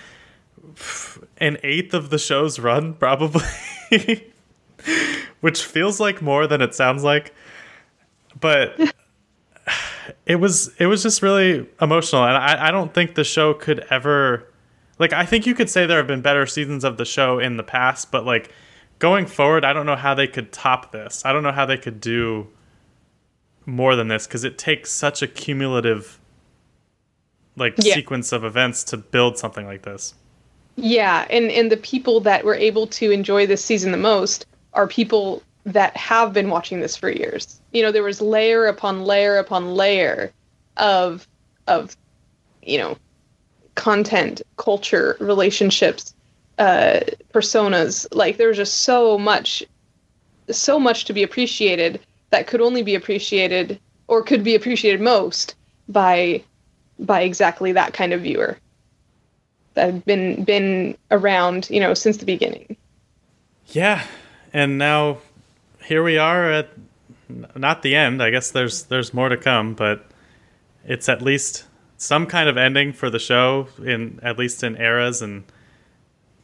[1.38, 3.42] an eighth of the show's run probably
[5.40, 7.34] which feels like more than it sounds like
[8.40, 8.78] but
[10.26, 13.84] it was it was just really emotional and I, I don't think the show could
[13.90, 14.48] ever
[14.98, 17.56] like I think you could say there have been better seasons of the show in
[17.56, 18.52] the past but like
[18.98, 21.76] going forward I don't know how they could top this I don't know how they
[21.76, 22.48] could do
[23.66, 26.18] more than this because it takes such a cumulative
[27.56, 27.94] like yeah.
[27.94, 30.14] sequence of events to build something like this.
[30.76, 34.86] Yeah, and and the people that were able to enjoy this season the most are
[34.86, 37.60] people that have been watching this for years.
[37.72, 40.32] You know, there was layer upon layer upon layer
[40.78, 41.26] of
[41.66, 41.96] of
[42.62, 42.96] you know
[43.74, 46.14] content, culture, relationships,
[46.58, 47.00] uh
[47.34, 48.06] personas.
[48.12, 49.62] Like there was just so much
[50.50, 52.00] so much to be appreciated
[52.30, 53.78] that could only be appreciated
[54.08, 55.54] or could be appreciated most
[55.88, 56.42] by
[56.98, 58.58] by exactly that kind of viewer
[59.74, 62.76] that have been been around, you know, since the beginning.
[63.68, 64.04] Yeah,
[64.52, 65.18] and now
[65.84, 66.68] here we are at
[67.54, 68.22] not the end.
[68.22, 70.06] I guess there's there's more to come, but
[70.84, 71.64] it's at least
[71.96, 75.44] some kind of ending for the show in at least in eras and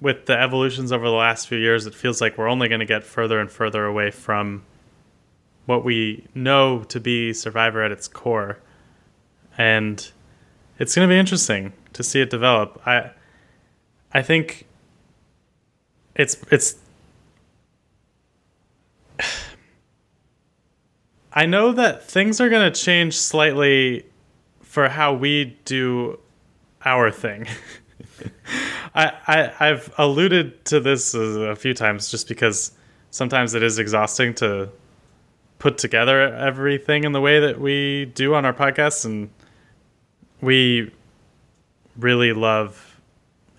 [0.01, 2.87] with the evolutions over the last few years, it feels like we're only going to
[2.87, 4.65] get further and further away from
[5.67, 8.59] what we know to be Survivor at its core.
[9.57, 10.09] And
[10.79, 12.81] it's going to be interesting to see it develop.
[12.87, 13.11] I
[14.13, 14.67] I think
[16.15, 16.77] it's it's
[21.33, 24.07] I know that things are going to change slightly
[24.63, 26.19] for how we do
[26.85, 27.47] our thing.
[28.95, 32.73] I, I I've alluded to this a few times just because
[33.11, 34.71] sometimes it is exhausting to
[35.59, 39.31] put together everything in the way that we do on our podcast and
[40.41, 40.93] we
[41.97, 42.88] really love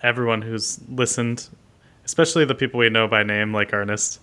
[0.02, 1.48] everyone who's listened
[2.04, 4.20] especially the people we know by name like ernest.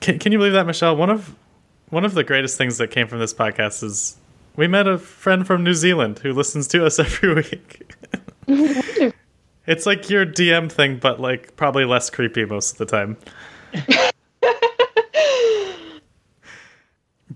[0.00, 0.96] Can, can you believe that michelle?
[0.96, 1.36] One of
[1.90, 4.16] one of the greatest things that came from this podcast is
[4.56, 7.92] we met a friend from new zealand who listens to us every week.
[9.66, 13.16] It's like your dm thing but like probably less creepy most of the time.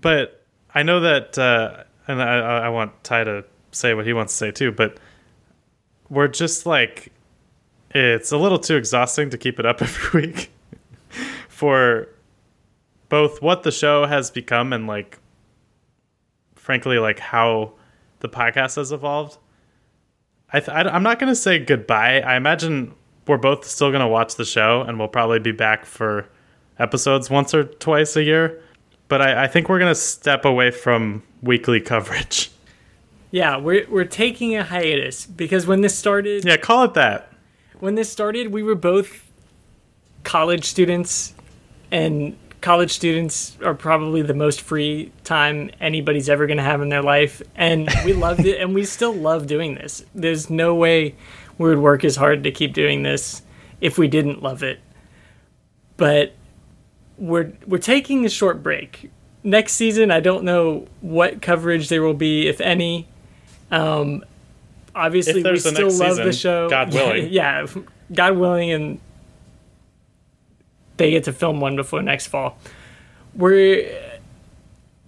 [0.05, 4.33] But I know that, uh, and I, I want Ty to say what he wants
[4.33, 4.99] to say too, but
[6.09, 7.11] we're just like
[7.95, 10.51] it's a little too exhausting to keep it up every week
[11.47, 12.09] for
[13.09, 15.19] both what the show has become and like
[16.55, 17.73] frankly like how
[18.19, 19.37] the podcast has evolved.
[20.51, 22.21] I th- I, am not going to say goodbye.
[22.21, 22.93] I imagine
[23.27, 26.27] we're both still going to watch the show and we'll probably be back for
[26.77, 28.61] episodes once or twice a year
[29.07, 32.51] but i, I think we're going to step away from weekly coverage.
[33.31, 37.29] Yeah, we're we're taking a hiatus because when this started, yeah call it that
[37.79, 39.29] when this started, we were both
[40.23, 41.33] college students,
[41.91, 46.89] and college students are probably the most free time anybody's ever going to have in
[46.89, 47.41] their life.
[47.55, 50.03] And we loved it, and we still love doing this.
[50.13, 51.15] There's no way
[51.57, 53.41] we would work as hard to keep doing this
[53.81, 54.79] if we didn't love it.
[55.97, 56.33] But
[57.17, 59.11] we're we're taking a short break.
[59.43, 63.07] Next season, I don't know what coverage there will be, if any.
[63.71, 64.25] Um,
[64.95, 66.69] obviously, we still love the show.
[66.69, 67.27] God willing.
[67.31, 67.67] yeah,
[68.13, 68.99] God willing, and
[70.97, 72.57] they get to film one before next fall.
[73.35, 74.01] We're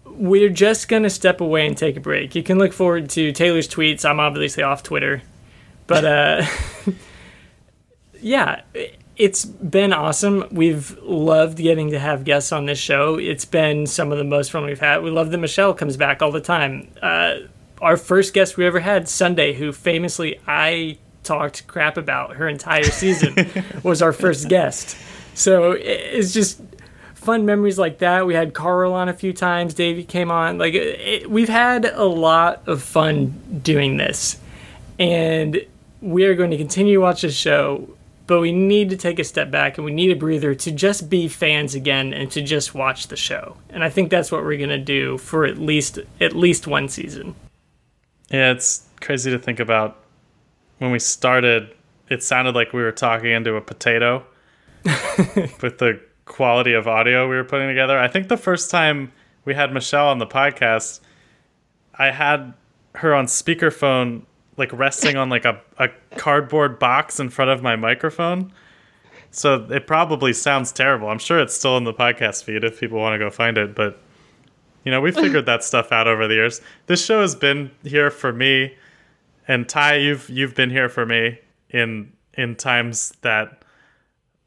[0.05, 2.35] we're just gonna step away and take a break.
[2.35, 4.03] You can look forward to Taylor's tweets.
[4.03, 5.21] I'm obviously off Twitter,
[5.87, 6.45] but uh,
[8.21, 8.61] yeah,
[9.15, 10.45] it's been awesome.
[10.51, 13.15] We've loved getting to have guests on this show.
[13.15, 15.01] It's been some of the most fun we've had.
[15.03, 16.87] We love that Michelle comes back all the time.
[17.01, 17.35] Uh,
[17.81, 22.83] our first guest we ever had, Sunday, who famously I talked crap about her entire
[22.83, 23.35] season,
[23.83, 24.97] was our first guest.
[25.33, 26.61] So it's just
[27.13, 28.25] fun memories like that.
[28.25, 29.73] We had Carl on a few times.
[29.73, 30.57] Davey came on.
[30.57, 34.39] Like it, we've had a lot of fun doing this,
[34.97, 35.59] and
[36.01, 37.89] we are going to continue to watch this show.
[38.27, 41.09] But we need to take a step back and we need a breather to just
[41.09, 43.55] be fans again and to just watch the show.
[43.69, 47.35] And I think that's what we're gonna do for at least at least one season.
[48.29, 50.03] Yeah, it's crazy to think about.
[50.79, 51.73] When we started,
[52.09, 54.25] it sounded like we were talking into a potato
[54.85, 57.97] with the quality of audio we were putting together.
[57.97, 59.11] I think the first time
[59.45, 60.99] we had Michelle on the podcast,
[61.95, 62.53] I had
[62.95, 64.23] her on speakerphone,
[64.57, 68.51] like resting on like a, a cardboard box in front of my microphone.
[69.31, 71.09] So it probably sounds terrible.
[71.09, 73.75] I'm sure it's still in the podcast feed if people want to go find it,
[73.75, 74.01] but
[74.87, 76.61] you know, we figured that stuff out over the years.
[76.85, 78.77] This show has been here for me,
[79.45, 81.39] and Ty, you've you've been here for me
[81.69, 83.65] in in times that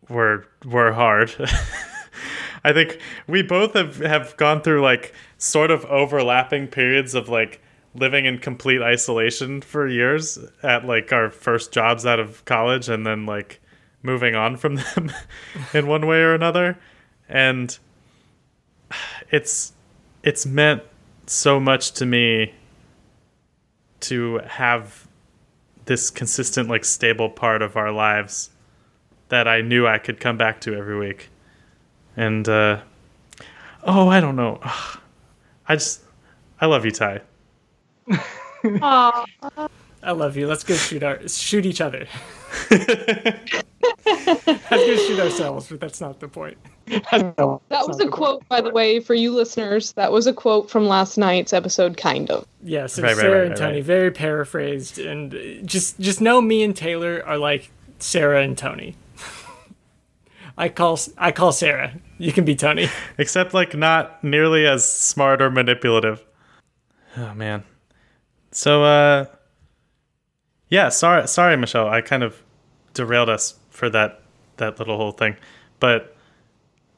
[0.08, 1.30] were were hard.
[2.64, 7.60] I think we both have have gone through like sort of overlapping periods of like
[7.94, 13.06] living in complete isolation for years at like our first jobs out of college and
[13.06, 13.60] then like
[14.02, 15.12] moving on from them
[15.74, 16.78] in one way or another
[17.28, 17.78] and
[19.30, 19.72] it's
[20.22, 20.82] it's meant
[21.26, 22.54] so much to me
[24.00, 25.06] to have
[25.86, 28.50] this consistent like stable part of our lives
[29.28, 31.28] that I knew I could come back to every week.
[32.16, 32.80] And uh
[33.84, 34.60] oh, I don't know.
[35.68, 36.02] I just
[36.60, 37.20] I love you, Ty.
[38.64, 39.24] Aw.
[40.02, 40.46] I love you.
[40.46, 42.06] Let's go shoot our shoot each other.
[44.10, 46.58] Let's go shoot ourselves, but that's not the point.
[46.88, 49.92] That was a quote, by the way, for you listeners.
[49.92, 52.44] That was a quote from last night's episode, kind of.
[52.64, 53.84] Yeah, so Right, right, Sarah right, and Tony, right.
[53.84, 55.32] very paraphrased, and
[55.64, 57.70] just just know me and Taylor are like
[58.00, 58.96] Sarah and Tony.
[60.58, 61.94] I call I call Sarah.
[62.18, 62.88] You can be Tony.
[63.18, 66.24] Except like not nearly as smart or manipulative.
[67.16, 67.62] Oh man.
[68.50, 69.26] So uh
[70.68, 71.88] yeah, sorry sorry Michelle.
[71.88, 72.42] I kind of
[72.94, 74.20] derailed us for that
[74.58, 75.36] that little whole thing.
[75.80, 76.14] But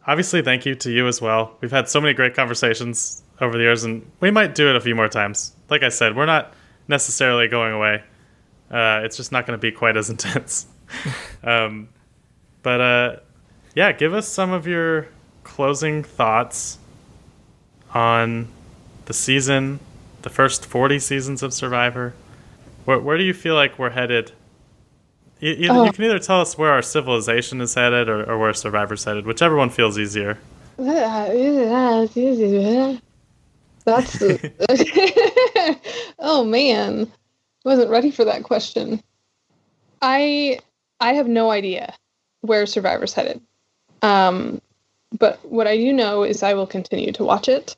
[0.07, 1.57] obviously thank you to you as well.
[1.61, 4.81] We've had so many great conversations over the years and we might do it a
[4.81, 5.55] few more times.
[5.71, 6.53] Like I said, we're not
[6.89, 8.03] necessarily going away.
[8.69, 10.67] Uh, it's just not going to be quite as intense.
[11.45, 11.89] um,
[12.63, 13.17] but uh,
[13.75, 15.07] yeah, give us some of your
[15.45, 16.79] closing thoughts
[17.95, 18.49] on
[19.05, 19.79] the season,
[20.23, 22.15] the first 40 seasons of Survivor.
[22.87, 24.33] Where, where do you feel like we're headed?
[25.43, 25.85] You, you, Oh.
[25.85, 29.27] you can either tell us where our civilization is headed or, or where Survivor's headed,
[29.27, 30.39] whichever one feels easier.
[33.85, 34.23] That's.
[36.21, 37.11] oh man,
[37.65, 39.03] wasn't ready for that question.
[40.01, 40.61] I
[41.01, 41.93] I have no idea
[42.43, 43.41] where Survivor's headed.
[44.03, 44.61] Um,
[45.19, 47.75] but what I do know is I will continue to watch it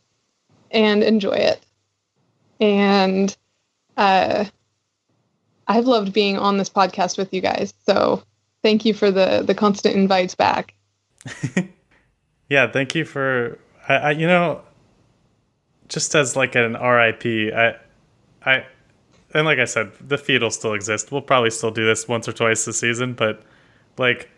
[0.70, 1.65] and enjoy it.
[2.61, 3.35] And
[3.97, 4.45] uh,
[5.69, 7.74] I've loved being on this podcast with you guys.
[7.86, 8.23] So
[8.62, 10.74] thank you for the the constant invites back.
[12.51, 13.59] Yeah, thank you for
[13.89, 14.61] I, I you know
[15.89, 17.24] just as like an RIP,
[17.55, 17.77] I
[18.45, 18.65] I
[19.32, 21.11] and like I said, the feed will still exist.
[21.11, 23.43] We'll probably still do this once or twice this season, but
[23.99, 24.31] Like,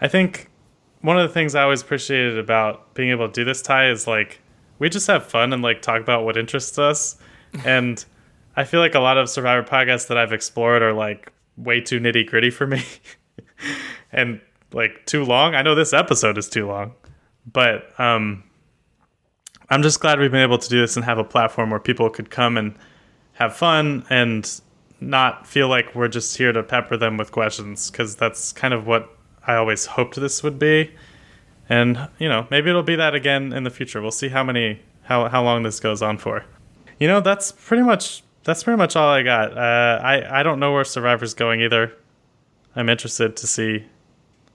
[0.00, 0.48] I think
[1.00, 4.06] one of the things I always appreciated about being able to do this Ty is
[4.06, 4.40] like
[4.78, 7.16] we just have fun and like talk about what interests us.
[7.64, 8.04] and
[8.60, 11.98] I feel like a lot of Survivor podcasts that I've explored are like way too
[11.98, 12.84] nitty gritty for me
[14.12, 14.38] and
[14.74, 15.54] like too long.
[15.54, 16.92] I know this episode is too long,
[17.50, 18.44] but um,
[19.70, 22.10] I'm just glad we've been able to do this and have a platform where people
[22.10, 22.74] could come and
[23.32, 24.60] have fun and
[25.00, 28.86] not feel like we're just here to pepper them with questions because that's kind of
[28.86, 29.08] what
[29.46, 30.90] I always hoped this would be.
[31.66, 34.02] And you know, maybe it'll be that again in the future.
[34.02, 36.44] We'll see how many how how long this goes on for.
[36.98, 39.56] You know, that's pretty much that's pretty much all I got.
[39.56, 41.92] Uh, I I don't know where Survivor's going either.
[42.74, 43.86] I'm interested to see.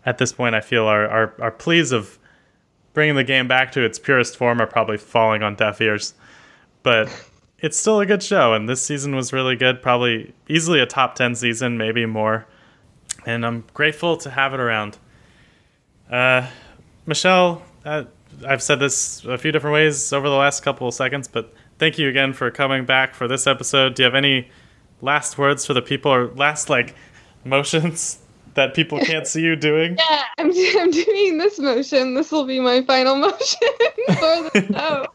[0.05, 2.19] At this point, I feel our our, our pleas of
[2.93, 6.15] bringing the game back to its purest form are probably falling on deaf ears.
[6.81, 7.09] But
[7.59, 9.81] it's still a good show, and this season was really good.
[9.81, 12.47] Probably easily a top 10 season, maybe more.
[13.25, 14.97] And I'm grateful to have it around.
[16.09, 16.47] Uh,
[17.05, 18.03] Michelle, uh,
[18.47, 21.97] I've said this a few different ways over the last couple of seconds, but thank
[21.97, 23.95] you again for coming back for this episode.
[23.95, 24.49] Do you have any
[25.01, 26.95] last words for the people or last, like,
[27.43, 28.19] motions
[28.55, 29.97] that people can't see you doing?
[30.09, 32.13] Yeah, I'm, I'm doing this motion.
[32.13, 33.59] This will be my final motion
[34.07, 35.09] for the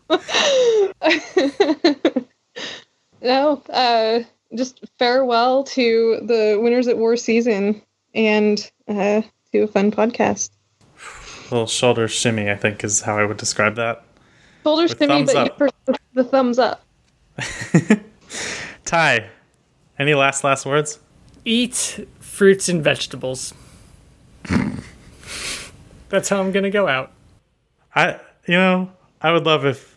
[2.60, 2.64] show.
[3.22, 4.20] no, uh,
[4.56, 7.80] just farewell to the Winners at War season
[8.14, 9.22] and uh,
[9.52, 10.50] to a fun podcast.
[11.50, 14.04] A little shoulder shimmy, I think, is how I would describe that.
[14.64, 15.58] Shoulder With shimmy, but you up.
[15.58, 15.72] press
[16.22, 16.84] the thumbs up.
[18.84, 19.30] Ty,
[19.98, 20.98] any last last words?
[21.46, 23.54] Eat fruits and vegetables.
[26.10, 27.12] That's how I'm gonna go out.
[27.94, 28.90] I you know,
[29.22, 29.96] I would love if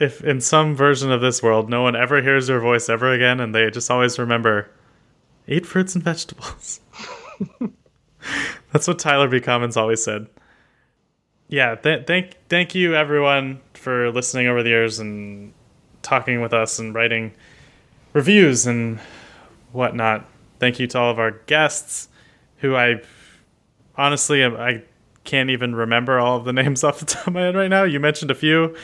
[0.00, 3.38] if in some version of this world no one ever hears your voice ever again
[3.40, 4.70] and they just always remember
[5.46, 6.80] eat fruits and vegetables.
[8.72, 9.40] That's what Tyler B.
[9.40, 10.26] Commons always said.
[11.54, 15.52] Yeah, th- thank thank you everyone for listening over the years and
[16.02, 17.32] talking with us and writing
[18.12, 18.98] reviews and
[19.70, 20.26] whatnot.
[20.58, 22.08] Thank you to all of our guests,
[22.56, 23.02] who I
[23.96, 24.82] honestly I
[25.22, 27.84] can't even remember all of the names off the top of my head right now.
[27.84, 28.74] You mentioned a few: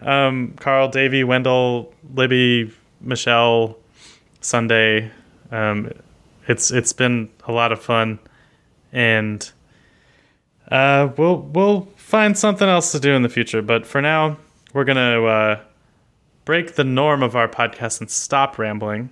[0.00, 3.76] um, Carl, Davey, Wendell, Libby, Michelle,
[4.40, 5.10] Sunday.
[5.50, 5.90] Um,
[6.46, 8.20] it's it's been a lot of fun,
[8.92, 9.50] and
[10.70, 13.62] uh, we'll we'll find something else to do in the future.
[13.62, 14.38] But for now,
[14.72, 15.60] we're gonna uh,
[16.44, 19.10] break the norm of our podcast and stop rambling,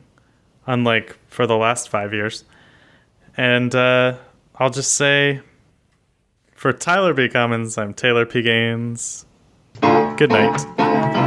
[0.67, 2.45] unlike for the last five years.
[3.37, 4.17] And uh,
[4.57, 5.41] I'll just say,
[6.55, 7.29] for Tyler B.
[7.29, 8.43] Commons, I'm Taylor P.
[8.43, 9.27] Gaines.
[9.81, 11.26] Good night.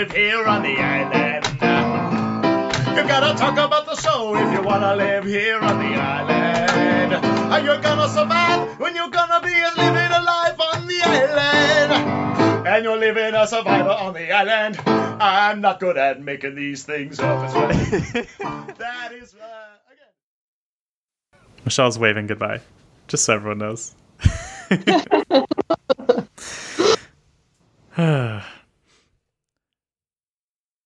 [0.00, 1.44] You wanna live here on the island.
[2.96, 7.12] You gotta talk about the show if you wanna live here on the island.
[7.52, 11.92] Are you gonna survive when you're gonna be living a life on the island?
[12.66, 14.78] And you're living a survivor on the island.
[14.86, 17.44] I'm not good at making these things up.
[17.44, 17.74] It's funny.
[18.78, 20.12] that is uh, again.
[21.64, 22.60] Michelle's waving goodbye,
[23.08, 23.94] just so everyone knows.